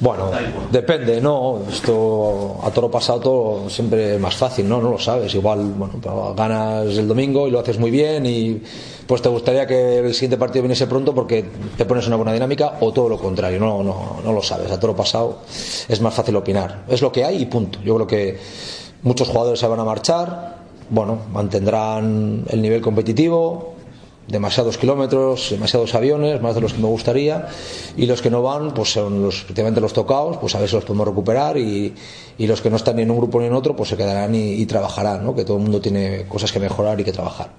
[0.00, 0.30] Bueno,
[0.72, 1.60] depende, ¿no?
[1.70, 4.80] Esto a toro pasado todo siempre es más fácil, ¿no?
[4.80, 5.34] No lo sabes.
[5.34, 8.62] Igual, bueno, ganas el domingo y lo haces muy bien y
[9.06, 11.44] pues te gustaría que el siguiente partido viniese pronto porque
[11.76, 14.70] te pones una buena dinámica o todo lo contrario, no, no, no lo sabes.
[14.70, 15.40] A toro pasado
[15.86, 16.84] es más fácil opinar.
[16.88, 17.78] Es lo que hay y punto.
[17.84, 18.38] Yo creo que
[19.02, 23.69] muchos jugadores se van a marchar, bueno, mantendrán el nivel competitivo,
[24.30, 27.48] demasiados kilómetros, demasiados aviones, más de los que me gustaría,
[27.96, 30.84] y los que no van, pues son los, efectivamente los tocados, pues a si los
[30.84, 31.94] podemos recuperar, y,
[32.38, 34.34] y los que no están ni en un grupo ni en otro, pues se quedarán
[34.34, 35.34] y, trabajarán, ¿no?
[35.34, 37.50] que todo el mundo tiene cosas que mejorar y que trabajar.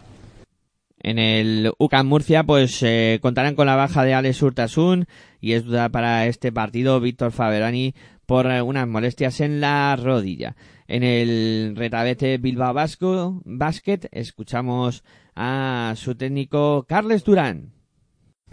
[1.03, 5.07] En el UCAM Murcia, pues eh, contarán con la baja de Alex Urtasun
[5.39, 7.95] y es duda para este partido Víctor Faberani
[8.27, 10.55] por unas molestias en la rodilla.
[10.87, 15.03] En el retabete Bilbao Basket escuchamos
[15.35, 17.71] a su técnico Carles Durán.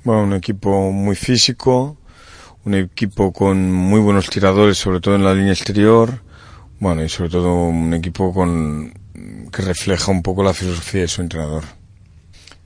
[0.04, 1.98] Bueno, un equipo muy físico,
[2.64, 6.22] un equipo con muy buenos tiradores, sobre todo en la línea exterior.
[6.80, 8.92] Bueno, y sobre todo un equipo con
[9.52, 11.64] que refleja un poco la filosofía de su entrenador.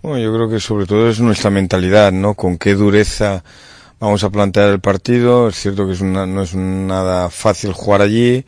[0.03, 2.35] Bueno, yo creo que sobre todo es nuestra mentalidad, ¿no?
[2.35, 3.45] Con qué dureza
[4.01, 5.49] vamos a plantear el partido.
[5.49, 8.45] Es cierto que es una, no es nada fácil jugar allí,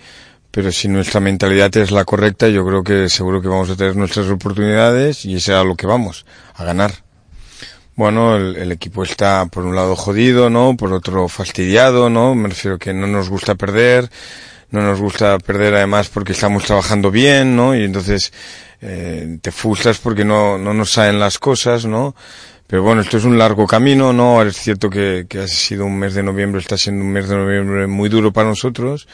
[0.55, 3.97] pero si nuestra mentalidad es la correcta, yo creo que seguro que vamos a tener
[3.97, 6.93] nuestras oportunidades y a lo que vamos, a ganar.
[7.97, 10.77] Bueno, el, el, equipo está por un lado jodido, ¿no?
[10.77, 12.37] Por otro fastidiado, ¿no?
[12.37, 14.09] Me refiero que no nos gusta perder,
[14.71, 17.75] no nos gusta perder además porque estamos trabajando bien, ¿no?
[17.75, 18.33] Y entonces
[18.81, 22.15] eh, te frustras porque no, no nos salen las cosas, ¿no?
[22.69, 24.41] Pero bueno, esto es un largo camino, ¿no?
[24.41, 27.35] Es cierto que, que ha sido un mes de noviembre, está siendo un mes de
[27.35, 29.09] noviembre muy duro para nosotros,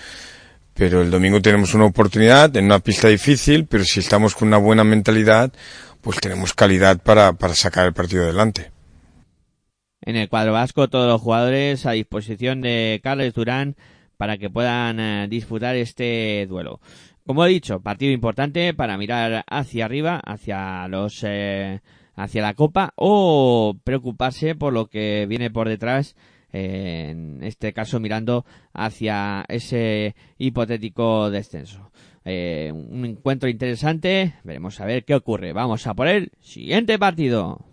[0.80, 4.56] pero el domingo tenemos una oportunidad en una pista difícil, pero si estamos con una
[4.56, 5.52] buena mentalidad,
[6.00, 8.70] pues tenemos calidad para, para sacar el partido adelante.
[10.00, 13.76] En el cuadro vasco, todos los jugadores a disposición de Carles Durán
[14.16, 16.80] para que puedan eh, disputar este duelo.
[17.26, 21.80] Como he dicho, partido importante para mirar hacia arriba, hacia los eh,
[22.16, 26.16] hacia la copa o preocuparse por lo que viene por detrás
[26.52, 31.90] en este caso mirando hacia ese hipotético descenso.
[32.24, 35.52] Eh, un encuentro interesante, veremos a ver qué ocurre.
[35.52, 37.64] Vamos a por el siguiente partido.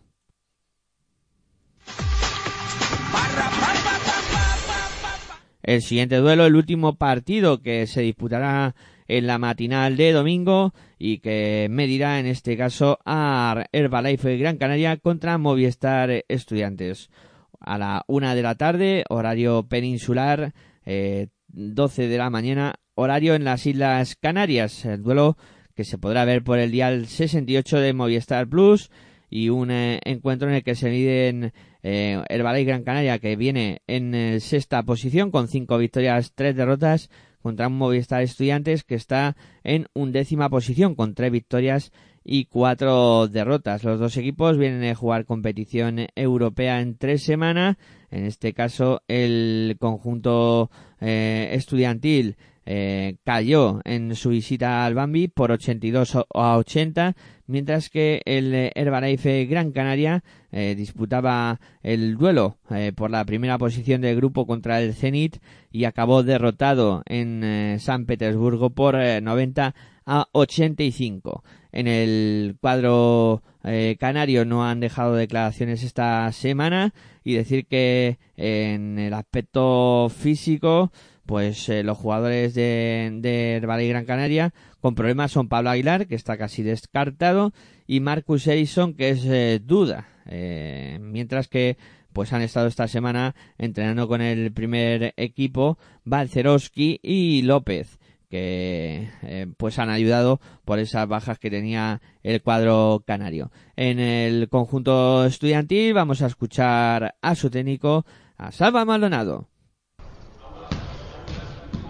[5.63, 8.73] El siguiente duelo, el último partido que se disputará
[9.09, 14.95] en la matinal de domingo y que medirá en este caso a Herbalife Gran Canaria
[14.97, 17.09] contra Movistar Estudiantes
[17.59, 20.53] a la una de la tarde, horario peninsular,
[20.85, 24.85] eh, 12 de la mañana, horario en las Islas Canarias.
[24.85, 25.37] El duelo
[25.75, 28.89] que se podrá ver por el dial 68 de Movistar Plus
[29.29, 31.53] y un eh, encuentro en el que se miden
[31.83, 36.55] eh, el Balay Gran Canaria que viene en eh, sexta posición con cinco victorias, tres
[36.55, 37.10] derrotas
[37.41, 41.91] contra un Movistar Estudiantes que está en undécima posición con tres victorias
[42.30, 43.86] y cuatro derrotas.
[43.86, 47.78] Los dos equipos vienen a jugar competición europea en tres semanas.
[48.12, 50.69] En este caso, el conjunto
[51.00, 57.15] eh, estudiantil eh, cayó en su visita al Bambi por 82 a 80,
[57.46, 60.21] mientras que el Herbalife Gran Canaria
[60.52, 65.38] eh, disputaba el duelo eh, por la primera posición del grupo contra el Zenit
[65.71, 69.75] y acabó derrotado en San Petersburgo por eh, 90
[70.08, 71.43] a 85.
[71.71, 76.93] En el cuadro eh, canario no han dejado declaraciones esta semana
[77.23, 80.91] y decir que en el aspecto físico
[81.25, 86.15] pues eh, los jugadores de, de Herbalife Gran Canaria con problemas son Pablo Aguilar, que
[86.15, 87.51] está casi descartado,
[87.85, 90.08] y Marcus Erison, que es eh, duda.
[90.99, 91.77] Mientras que
[92.13, 97.97] pues han estado esta semana entrenando con el primer equipo Balcerowski y López
[98.30, 103.52] que eh, pues han ayudado por esas bajas que tenía el cuadro canario.
[103.75, 108.06] En el conjunto estudiantil vamos a escuchar a su técnico,
[108.38, 109.48] a Salva Maldonado.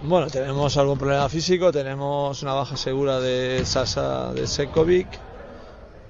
[0.04, 5.08] Bueno, tenemos algún problema físico, tenemos una baja segura de Sasa de Sekovic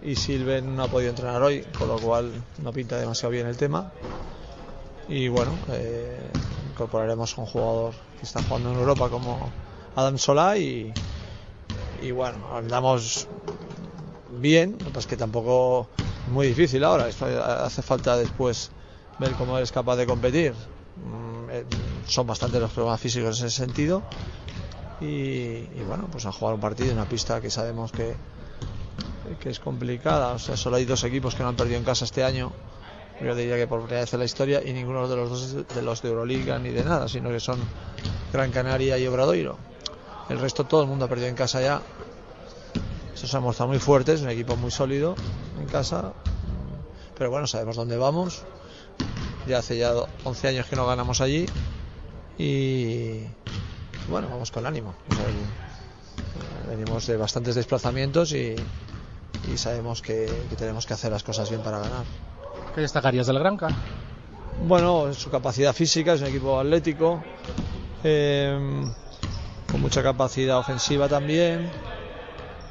[0.02, 2.30] y Silven no ha podido entrenar hoy, con lo cual
[2.62, 3.90] no pinta demasiado bien el tema.
[5.08, 6.20] Y bueno, eh,
[6.70, 9.50] incorporaremos a un jugador que está jugando en Europa como
[9.98, 10.96] Adam Solá y,
[12.00, 13.28] y bueno, andamos
[14.30, 15.90] bien, lo que pasa es que tampoco
[16.24, 18.70] es muy difícil ahora, esto hace falta después
[19.18, 20.54] ver cómo eres capaz de competir.
[20.94, 21.64] Mm, eh,
[22.06, 24.06] son bastantes los problemas físicos en ese sentido
[24.98, 25.06] y,
[25.78, 28.20] y bueno, pues a jugar un partido en una pista que sabemos que,
[29.40, 32.04] que es complicada, o sea, solo hay dos equipos que no han perdido en casa
[32.04, 32.56] este año,
[33.18, 35.82] yo diría que por primera vez en la historia y ninguno de los dos de
[35.82, 37.70] los de Euroliga ni de nada, sino que son
[38.32, 39.64] Gran Canaria y Obradoiro.
[40.28, 41.82] El resto todo el mundo ha perdido en casa ya.
[43.14, 45.14] Eso se ha mostrado muy fuerte, es un equipo muy sólido
[45.60, 46.12] en casa.
[47.16, 48.42] Pero bueno, sabemos dónde vamos.
[49.46, 49.92] Ya hace ya
[50.24, 51.46] 11 años que no ganamos allí.
[52.38, 53.22] Y
[54.08, 54.94] bueno, vamos con ánimo.
[55.10, 55.46] O sea, el-
[56.68, 58.54] venimos de bastantes desplazamientos y,
[59.52, 62.04] y sabemos que, que tenemos que hacer las cosas bien para ganar.
[62.74, 63.72] ¿Qué destacarías del Granca?
[64.66, 67.22] Bueno, su capacidad física, es un equipo atlético,
[68.04, 68.84] eh,
[69.70, 71.70] con mucha capacidad ofensiva también.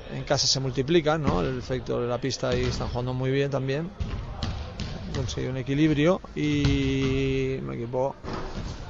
[0.10, 1.42] En casa se multiplican, ¿no?
[1.42, 3.90] El efecto de la pista y están jugando muy bien también.
[5.08, 8.16] Han conseguido un equilibrio y un equipo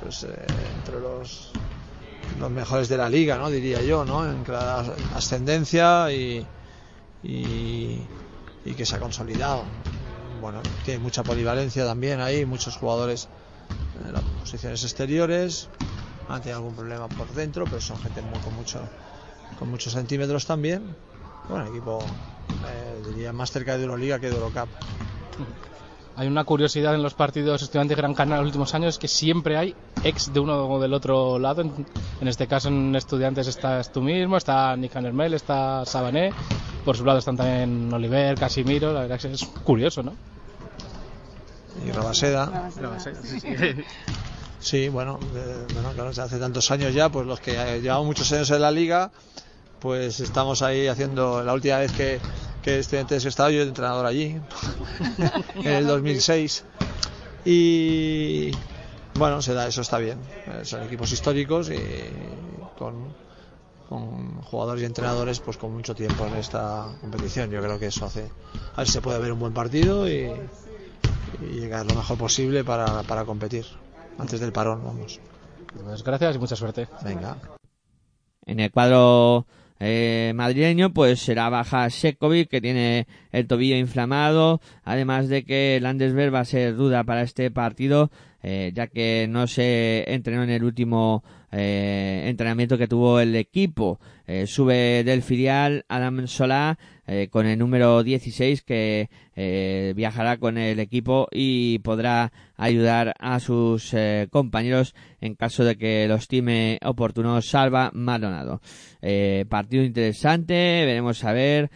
[0.02, 0.28] pues, eh,
[0.76, 1.54] entre los,
[2.40, 3.50] los mejores de la liga, ¿no?
[3.50, 4.30] Diría yo, ¿no?
[4.30, 6.46] En clara ascendencia y,
[7.24, 8.00] y,
[8.66, 9.66] y que se ha consolidado.
[10.40, 13.28] Bueno, tiene mucha polivalencia también ahí, muchos jugadores
[14.06, 15.70] en las posiciones exteriores,
[16.30, 18.88] han tenido algún problema por dentro, pero son gente muy- con mucho
[19.58, 20.84] con muchos centímetros también.
[21.48, 22.06] Bueno, equipo
[22.68, 24.70] eh, diría más cerca de Euroliga que de Eurocup.
[26.16, 29.56] Hay una curiosidad en los partidos estudiantes Gran Canaria en los últimos años que siempre
[29.58, 31.62] hay ex de uno o del otro lado.
[31.62, 31.86] En,
[32.20, 36.34] en este caso en estudiantes estás tú mismo, está Nick Nermel, está Sabané.
[36.84, 38.94] Por su lado están también Oliver, Casimiro.
[38.94, 40.16] La verdad que es curioso, ¿no?
[41.86, 42.46] Y Rabaseda.
[43.24, 43.48] sí, sí.
[44.60, 48.32] Sí, bueno, eh, bueno, claro, hace tantos años ya, pues los que eh, llevamos muchos
[48.32, 49.12] años en la liga,
[49.80, 52.24] pues estamos ahí haciendo, la última vez que,
[52.62, 54.42] que estudiantes he estado yo de entrenador allí,
[55.64, 56.66] en el 2006.
[57.46, 58.60] Y
[59.14, 60.22] bueno, se da, eso está bien.
[60.64, 63.16] Son equipos históricos y con,
[63.90, 67.52] con jugadores y entrenadores pues con mucho tiempo en esta competición.
[67.52, 68.34] Yo creo que eso hace,
[68.74, 70.52] a ver si se puede ver un buen partido y,
[71.40, 73.66] y llegar lo mejor posible para, para competir
[74.18, 75.20] antes del parón, vamos.
[75.84, 76.88] Pues gracias y mucha suerte.
[77.04, 77.38] Venga.
[78.46, 79.46] En el cuadro
[79.80, 86.34] eh, madrileño, pues será baja Sekovic, que tiene el tobillo inflamado, además de que Landesberg
[86.34, 88.10] va a ser duda para este partido,
[88.50, 91.22] eh, ya que no se entrenó en el último
[91.52, 94.00] eh, entrenamiento que tuvo el equipo.
[94.26, 96.80] Eh, sube del filial Adam Solá
[97.30, 99.10] con el número 16 que
[99.96, 103.96] viajará con el equipo y podrá ayudar a sus
[104.30, 108.60] compañeros en caso de que los estime oportuno Salva Maldonado.
[109.48, 110.54] Partido interesante,
[110.86, 111.72] veremos a ver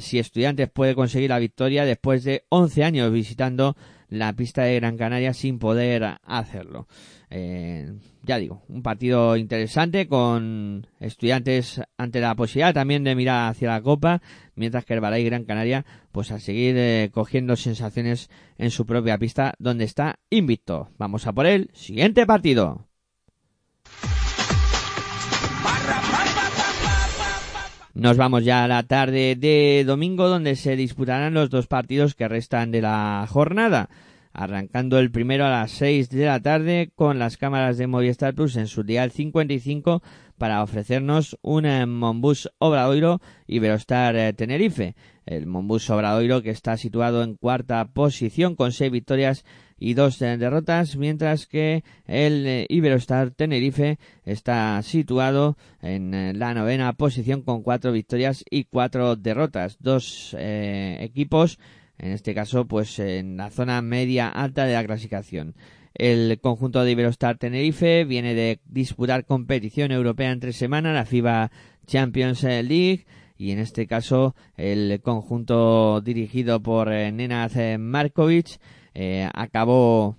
[0.00, 3.76] si Estudiantes puede conseguir la victoria después de 11 años visitando
[4.12, 6.86] la pista de Gran Canaria sin poder hacerlo.
[7.30, 13.70] Eh, ya digo, un partido interesante con estudiantes ante la posibilidad también de mirar hacia
[13.70, 14.20] la Copa,
[14.54, 19.16] mientras que el Balay Gran Canaria, pues a seguir eh, cogiendo sensaciones en su propia
[19.16, 20.90] pista, donde está invicto.
[20.98, 22.91] Vamos a por el siguiente partido.
[27.94, 32.26] Nos vamos ya a la tarde de domingo donde se disputarán los dos partidos que
[32.26, 33.90] restan de la jornada.
[34.32, 38.56] arrancando el primero a las 6 de la tarde con las cámaras de Movistar Plus
[38.56, 40.02] en su dial 55
[40.38, 44.96] para ofrecernos un eh, Monbus Obradoiro Iberostar eh, Tenerife.
[45.26, 49.44] El Monbus Obradoiro que está situado en cuarta posición con seis victorias
[49.82, 57.42] y dos eh, derrotas, mientras que el Iberostar Tenerife está situado en la novena posición
[57.42, 59.78] con cuatro victorias y cuatro derrotas.
[59.80, 61.58] Dos equipos,
[61.98, 65.54] en este caso, pues en la zona media alta de la clasificación.
[65.94, 71.50] El conjunto de Iberostar Tenerife viene de disputar competición europea entre semana, la FIBA
[71.86, 73.04] Champions League,
[73.36, 78.60] y en este caso el conjunto dirigido por eh, Nenad Markovic
[78.94, 80.16] eh, acabó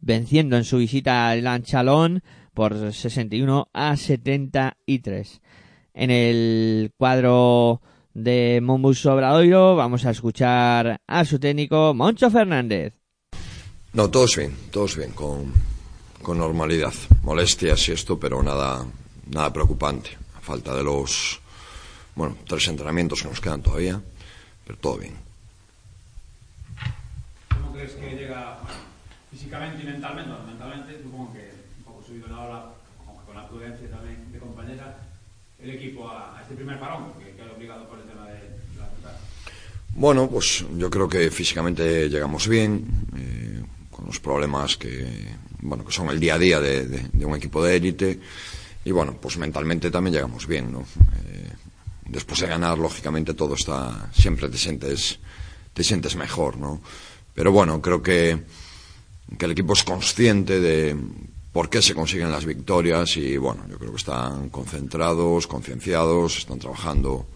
[0.00, 2.22] venciendo en su visita al Lanchalón
[2.54, 5.40] por 61 a 73.
[5.94, 7.82] En el cuadro
[8.14, 12.94] de Mombus Obradoiro vamos a escuchar a su técnico Moncho Fernández.
[13.92, 15.52] No, todos bien, todos bien, con,
[16.22, 16.94] con normalidad.
[17.22, 18.84] Molestias y esto, pero nada,
[19.30, 20.10] nada preocupante.
[20.36, 21.40] A falta de los,
[22.14, 24.00] bueno, tres entrenamientos que nos quedan todavía,
[24.66, 25.25] pero todo bien.
[27.76, 28.56] ¿Cómo crees que llega
[29.30, 30.30] físicamente y mentalmente?
[30.30, 32.64] Bueno, mentalmente, supongo que un poco subido la ola,
[33.26, 34.96] con la prudencia también de compañera,
[35.62, 38.40] el equipo a, a este primer parón, que queda obligado por el tema de
[38.78, 39.18] la ciudad.
[39.92, 42.86] Bueno, pues yo creo que físicamente llegamos bien.
[43.14, 47.24] Eh, con los problemas que, bueno, que son el día a día de, de, de
[47.26, 48.20] un equipo de élite.
[48.86, 50.80] Y bueno, pues mentalmente también llegamos bien, ¿no?
[50.80, 51.52] Eh,
[52.06, 55.18] después de ganar, lógicamente todo está, siempre te sientes,
[55.74, 56.80] te sientes mejor, ¿no?
[57.36, 58.42] Pero bueno, creo que,
[59.38, 60.96] que el equipo es consciente de
[61.52, 66.58] por qué se consiguen las victorias y bueno, yo creo que están concentrados, concienciados, están
[66.58, 67.26] trabajando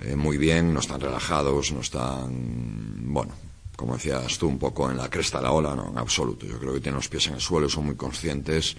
[0.00, 3.34] eh, muy bien, no están relajados, no están, bueno,
[3.76, 6.46] como decías tú, un poco en la cresta de la ola, no, en absoluto.
[6.46, 8.76] Yo creo que tienen los pies en el suelo son muy conscientes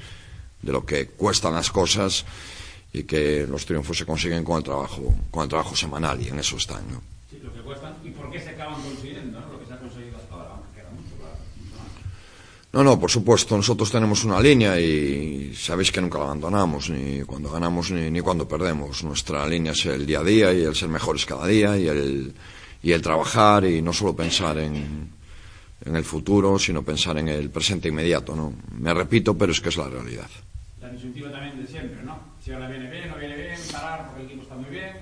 [0.62, 2.26] de lo que cuestan las cosas
[2.92, 6.40] y que los triunfos se consiguen con el trabajo, con el trabajo semanal y en
[6.40, 6.84] eso están.
[7.30, 9.52] Sí, lo que cuestan y por qué se acaban consiguiendo, ¿no?
[9.52, 11.38] Lo que se ha conseguido hasta ahora, aunque queda mucho, claro.
[12.72, 17.22] No, no, por supuesto, nosotros tenemos una línea y sabéis que nunca la abandonamos, ni
[17.24, 19.04] cuando ganamos ni, cuando perdemos.
[19.04, 22.34] Nuestra línea es el día a día y el ser mejores cada día y el
[22.82, 25.10] y el trabajar y no solo pensar en,
[25.86, 28.54] en el futuro, sino pensar en el presente inmediato, ¿no?
[28.72, 30.30] Me repito, pero es que es la realidad.
[30.82, 32.18] La disyuntiva también de siempre, ¿no?
[32.44, 34.94] Si ahora viene bien, no viene bien, parar porque el equipo está muy bien,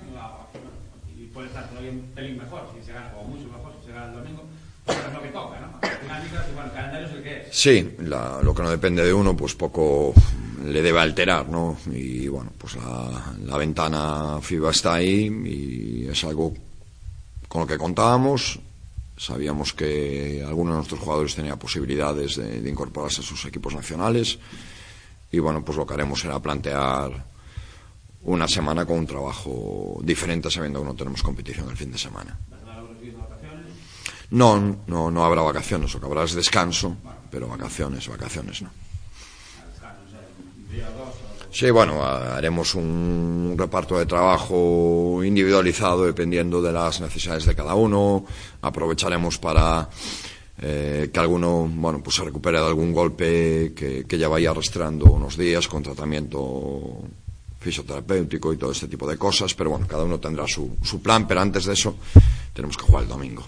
[1.18, 4.08] y puede estar todavía pelín mejor, si se gana, o mucho mejor, si se gana
[4.08, 4.44] el domingo,
[4.86, 5.80] pero es lo que toca, ¿no?
[5.82, 7.37] Al final, igual, el calendario es el que es.
[7.52, 10.14] Sí, la, lo que no depende de uno, pues poco
[10.66, 11.78] le debe alterar, ¿no?
[11.92, 16.54] Y bueno, pues la, la ventana FIBA está ahí y es algo
[17.48, 18.60] con lo que contábamos.
[19.16, 24.38] Sabíamos que algunos de nuestros jugadores tenían posibilidades de, de, incorporarse a sus equipos nacionales.
[25.32, 27.26] Y bueno, pues lo que haremos será plantear
[28.24, 32.38] una semana con un trabajo diferente, sabiendo que no tenemos competición el fin de semana.
[34.32, 37.00] Non, non, non habrá vacaciones, o que habrá es descanso,
[37.32, 38.74] pero vacaciones, vacaciones, non.
[41.58, 48.26] Sí, bueno, haremos un reparto de trabajo individualizado dependiendo de las necesidades de cada uno.
[48.62, 49.90] Aprovecharemos para
[50.62, 55.06] eh, que alguno bueno, pues se recupere de algún golpe que, que ya vaya arrastrando
[55.06, 57.02] unos días con tratamiento
[57.60, 59.56] fisioterapéutico y todo este tipo de cosas.
[59.56, 61.96] Pero bueno, cada uno tendrá su, su plan, pero antes de eso
[62.54, 63.48] tenemos que jugar el domingo.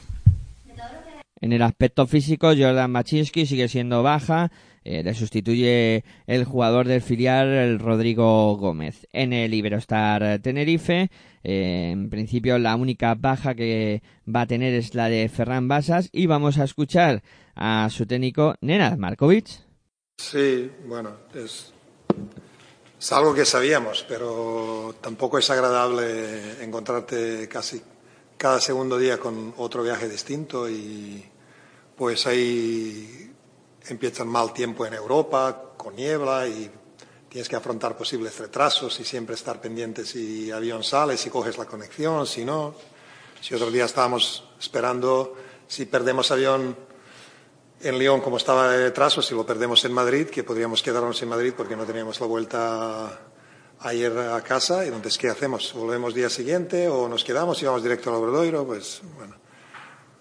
[1.41, 4.51] En el aspecto físico, Jordan Machinsky sigue siendo baja.
[4.83, 9.07] Eh, le sustituye el jugador del filial, el Rodrigo Gómez.
[9.11, 11.11] En el Iberostar Tenerife,
[11.43, 16.09] eh, en principio la única baja que va a tener es la de Ferran Basas.
[16.11, 17.23] Y vamos a escuchar
[17.55, 19.47] a su técnico, Nenad Markovic.
[20.17, 21.71] Sí, bueno, es,
[22.99, 27.81] es algo que sabíamos, pero tampoco es agradable encontrarte casi
[28.39, 31.29] cada segundo día con otro viaje distinto y
[31.97, 33.29] pues ahí
[33.85, 36.71] empieza el mal tiempo en Europa, con niebla y
[37.27, 41.65] tienes que afrontar posibles retrasos y siempre estar pendiente si avión sale, si coges la
[41.65, 42.73] conexión, si no.
[43.41, 45.35] Si otro día estábamos esperando
[45.67, 46.77] si perdemos avión
[47.81, 51.27] en Lyon como estaba de retraso, si lo perdemos en Madrid, que podríamos quedarnos en
[51.27, 53.19] Madrid porque no teníamos la vuelta
[53.81, 55.73] ayer a casa, y entonces, ¿qué hacemos?
[55.73, 58.65] ¿Volvemos día siguiente o nos quedamos y vamos directo al Obradoiro?
[58.65, 59.35] Pues, bueno.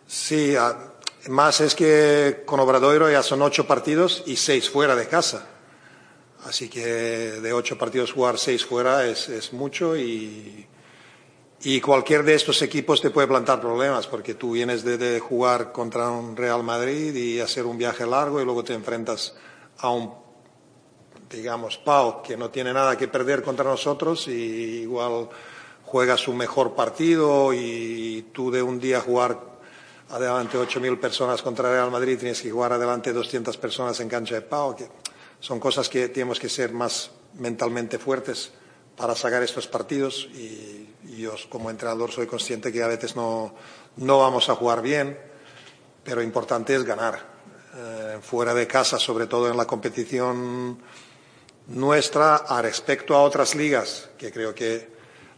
[0.06, 0.94] Sí, a,
[1.28, 5.46] más es que con Obradoiro ya son ocho partidos y seis fuera de casa.
[6.44, 10.66] Así que de ocho partidos jugar seis fuera es, es mucho y,
[11.61, 16.09] Y cualquier de estos equipos te puede plantar problemas, porque tú vienes de, jugar contra
[16.09, 19.34] un Real Madrid y hacer un viaje largo y luego te enfrentas
[19.78, 20.14] a un,
[21.31, 25.29] digamos, Pau, que no tiene nada que perder contra nosotros y igual
[25.85, 29.39] juega su mejor partido y tú de un día jugar
[30.11, 34.47] adelante 8.000 personas contra Real Madrid tienes que jugar adelante 200 personas en cancha de
[34.76, 34.89] que
[35.41, 38.53] son cosas que tenemos que ser más mentalmente fuertes
[38.97, 43.55] para sacar estos partidos y, y yo como entrenador soy consciente que a veces no,
[43.97, 45.18] no vamos a jugar bien,
[46.03, 47.39] pero importante es ganar.
[47.81, 50.79] Eh, fuera de casa, sobre todo en la competición
[51.69, 54.89] nuestra, a respecto a otras ligas, que creo que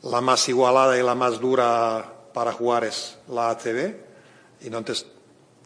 [0.03, 3.95] la más igualada y la más dura para jugar es la ACB,
[4.63, 5.07] y entonces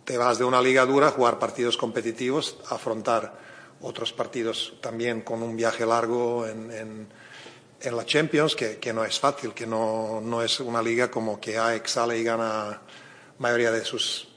[0.05, 3.39] te vas de una liga dura a jugar partidos competitivos, afrontar
[3.81, 9.21] otros partidos también con un viaje largo en, en, la Champions, que, que, no es
[9.21, 12.81] fácil, que no, no, es una liga como que AEX sale y gana
[13.39, 14.34] mayoría de sus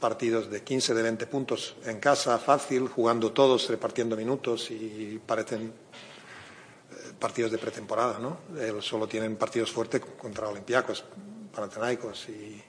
[0.00, 5.68] partidos de 15, de 20 puntos en casa, fácil, jugando todos, repartiendo minutos y parecen
[5.68, 8.38] eh, partidos de pretemporada, ¿no?
[8.80, 11.04] Solo tienen partidos fuertes contra Olympiacos,
[11.54, 12.62] Panathinaikos y...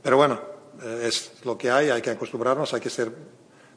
[0.00, 0.40] Pero bueno,
[0.82, 3.12] eh, es lo que hay, hay que acostumbrarnos, hay que ser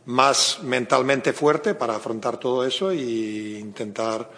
[0.06, 4.30] más mentalmente fuerte para afrontar todo eso e intentar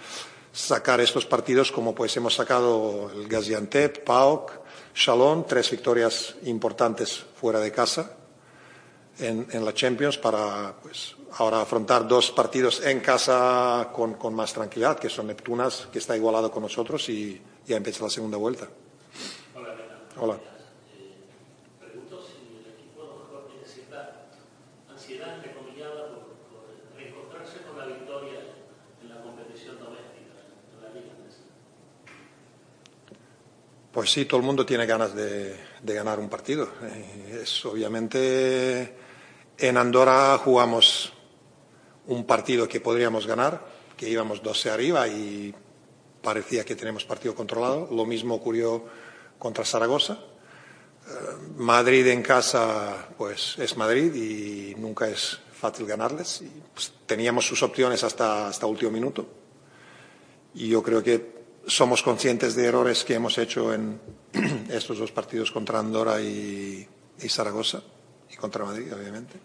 [0.51, 4.51] sacar estos partidos como pues hemos sacado el Gaziantep, PAOK,
[4.95, 8.18] Chalon, tres victorias importantes fuera de casa
[9.19, 14.53] en, en la Champions para pues ahora afrontar dos partidos en casa con, con, más
[14.53, 18.67] tranquilidad, que son Neptunas, que está igualado con nosotros y ya empieza la segunda vuelta.
[19.55, 19.75] Hola.
[20.17, 20.39] Hola.
[33.91, 36.69] Pues sí, todo el mundo tiene ganas de, de ganar un partido.
[36.83, 38.95] Eh, es obviamente
[39.59, 41.11] en Andorra jugamos
[42.07, 43.65] un partido que podríamos ganar,
[43.97, 45.53] que íbamos 12 arriba y
[46.23, 47.87] parecía que tenemos partido controlado.
[47.91, 48.85] Lo mismo ocurrió
[49.37, 50.13] contra Zaragoza.
[50.13, 51.11] Eh,
[51.57, 56.41] Madrid en casa, pues es Madrid y nunca es fácil ganarles.
[56.41, 59.27] Y, pues, teníamos sus opciones hasta, hasta último minuto.
[60.55, 63.99] Y yo creo que somos conscientes de errores que hemos hecho en
[64.69, 66.87] estos dos partidos contra Andorra y,
[67.21, 67.83] y Zaragoza
[68.31, 69.39] y contra Madrid, obviamente.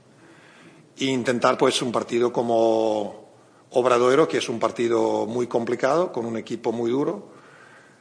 [0.96, 3.24] E intentar, pues, un partido como
[3.70, 7.32] Obradoiro, que es un partido muy complicado, con un equipo muy duro,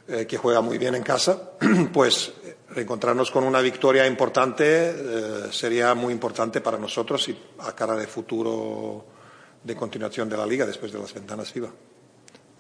[0.08, 1.52] eh, que juega muy bien en casa,
[1.94, 2.34] pues
[2.70, 8.08] reencontrarnos con una victoria importante eh, sería muy importante para nosotros y a cara de
[8.08, 9.06] futuro
[9.64, 11.70] de continuación de la liga después de las ventanas FIBA.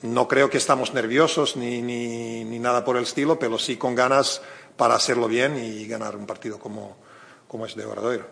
[0.04, 3.96] No creo que estamos nerviosos ni, ni, ni, nada por el estilo, pero sí con
[3.96, 4.42] ganas
[4.78, 6.98] para hacerlo bien y ganar un partido como,
[7.54, 8.26] como es de Obradoiro.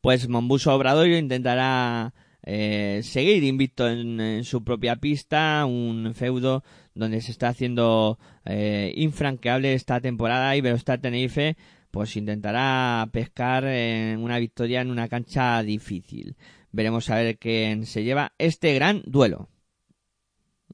[0.00, 2.14] Pues Mombuso Obradoiro intentará
[2.44, 6.62] eh, seguir invicto en, su propia pista, un feudo
[6.94, 11.56] donde se está haciendo eh, infranqueable esta temporada y Verostar Tenerife
[11.90, 16.36] pues intentará pescar en una victoria en una cancha difícil.
[16.70, 19.48] Veremos a ver quién se lleva este gran duelo.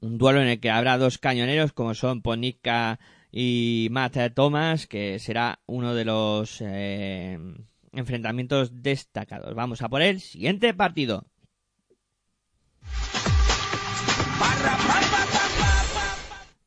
[0.01, 2.99] Un duelo en el que habrá dos cañoneros como son Ponica
[3.31, 7.39] y Matt Thomas, que será uno de los eh,
[7.93, 9.55] enfrentamientos destacados.
[9.55, 11.25] Vamos a por el siguiente partido.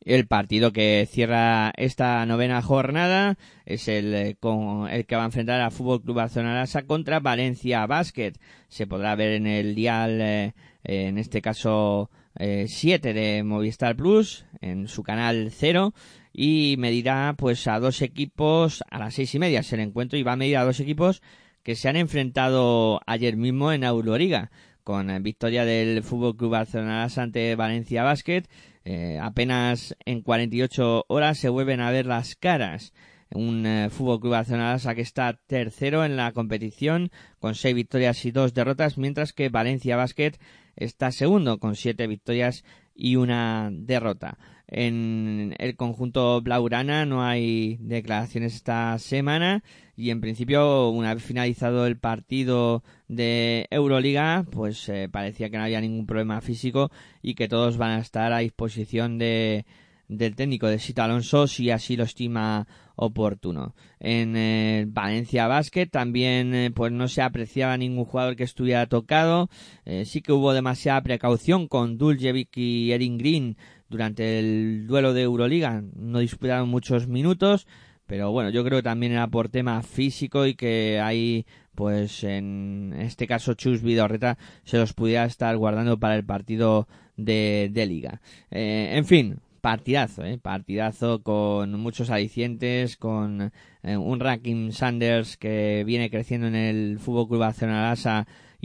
[0.05, 5.27] El partido que cierra esta novena jornada es el, eh, con, el que va a
[5.27, 8.35] enfrentar a Fútbol Club Barcelona contra Valencia Basket.
[8.69, 10.53] Se podrá ver en el dial, eh,
[10.83, 15.95] en este caso, 7 eh, de Movistar Plus, en su canal 0,
[16.35, 20.33] y medirá pues a dos equipos a las seis y media el encuentro y va
[20.33, 21.23] a medir a dos equipos
[21.63, 24.51] que se han enfrentado ayer mismo en Euroliga
[24.83, 28.43] con victoria del Fútbol Club Barcelona ante Valencia Basket
[28.85, 32.93] eh, apenas en 48 horas se vuelven a ver las caras.
[33.31, 38.31] Un eh, Fútbol Club Barcelona que está tercero en la competición con seis victorias y
[38.31, 40.33] dos derrotas, mientras que Valencia Basket
[40.77, 42.65] está segundo con siete victorias
[42.95, 44.39] y una derrota.
[44.67, 49.63] En el conjunto Blaurana no hay declaraciones esta semana
[49.97, 55.65] y en principio una vez finalizado el partido de Euroliga pues eh, parecía que no
[55.65, 56.91] había ningún problema físico
[57.23, 59.67] y que todos van a estar a disposición de
[60.09, 63.75] del técnico de Sito Alonso si así lo estima oportuno.
[63.99, 69.49] En Valencia Basket también eh, pues no se apreciaba ningún jugador que estuviera tocado.
[69.85, 73.57] Eh, sí que hubo demasiada precaución con Duljevic y Erin Green
[73.95, 77.69] durante el duelo de Euroliga no disputaron muchos minutos,
[78.09, 82.93] pero bueno, yo creo que también era por tema físico y que ahí, pues en
[82.99, 88.21] este caso Chus Vidorreta se los pudiera estar guardando para el partido de, de liga.
[88.51, 90.37] Eh, en fin, partidazo, ¿eh?
[90.39, 93.53] partidazo con muchos alicientes, con
[93.85, 97.95] eh, un ranking Sanders que viene creciendo en el Fútbol Club Barcelona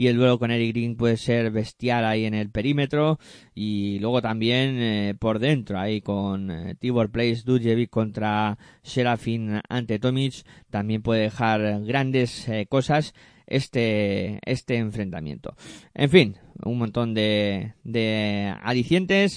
[0.00, 3.18] y el duelo con Eric Green puede ser bestial ahí en el perímetro
[3.54, 9.98] y luego también eh, por dentro ahí con eh, Tibor Place Dudjevic contra Serafin ante
[9.98, 13.12] Tomic también puede dejar grandes eh, cosas
[13.46, 15.54] este, este enfrentamiento.
[15.92, 18.54] En fin, un montón de, de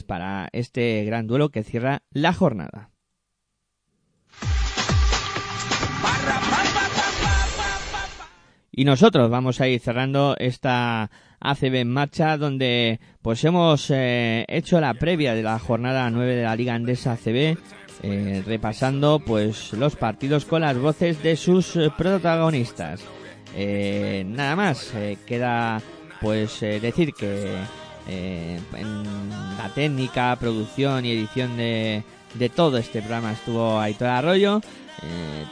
[0.07, 2.92] para este gran duelo que cierra la jornada.
[8.75, 14.81] Y nosotros vamos a ir cerrando esta ACB en marcha donde pues hemos eh, hecho
[14.81, 17.55] la previa de la jornada 9 de la Liga Andesa ACB
[18.01, 23.01] eh, repasando pues los partidos con las voces de sus eh, protagonistas.
[23.55, 25.81] Eh, nada más, eh, queda
[26.19, 27.53] pues decir que
[28.07, 32.03] en la técnica, producción y edición de,
[32.33, 34.61] de todo este programa estuvo Aitor Arroyo,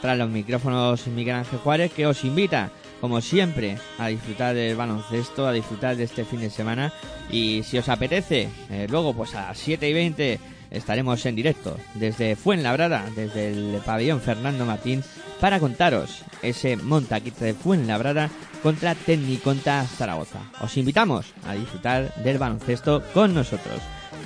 [0.00, 2.70] tras los micrófonos Miguel Ángel Juárez, que os invita,
[3.02, 6.92] como siempre, a disfrutar del baloncesto, a disfrutar de este fin de semana
[7.32, 10.38] y si os apetece, eh, luego pues a las 7 y 20
[10.70, 15.02] estaremos en directo desde Fuenlabrada, desde el pabellón Fernando Martín,
[15.40, 18.30] para contaros ese montaquite de Fuenlabrada
[18.62, 20.38] contra Tecniconta Zaragoza.
[20.60, 23.80] Os invitamos a disfrutar del baloncesto con nosotros.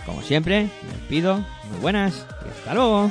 [0.05, 3.11] Como siempre, me despido, muy buenas y hasta luego.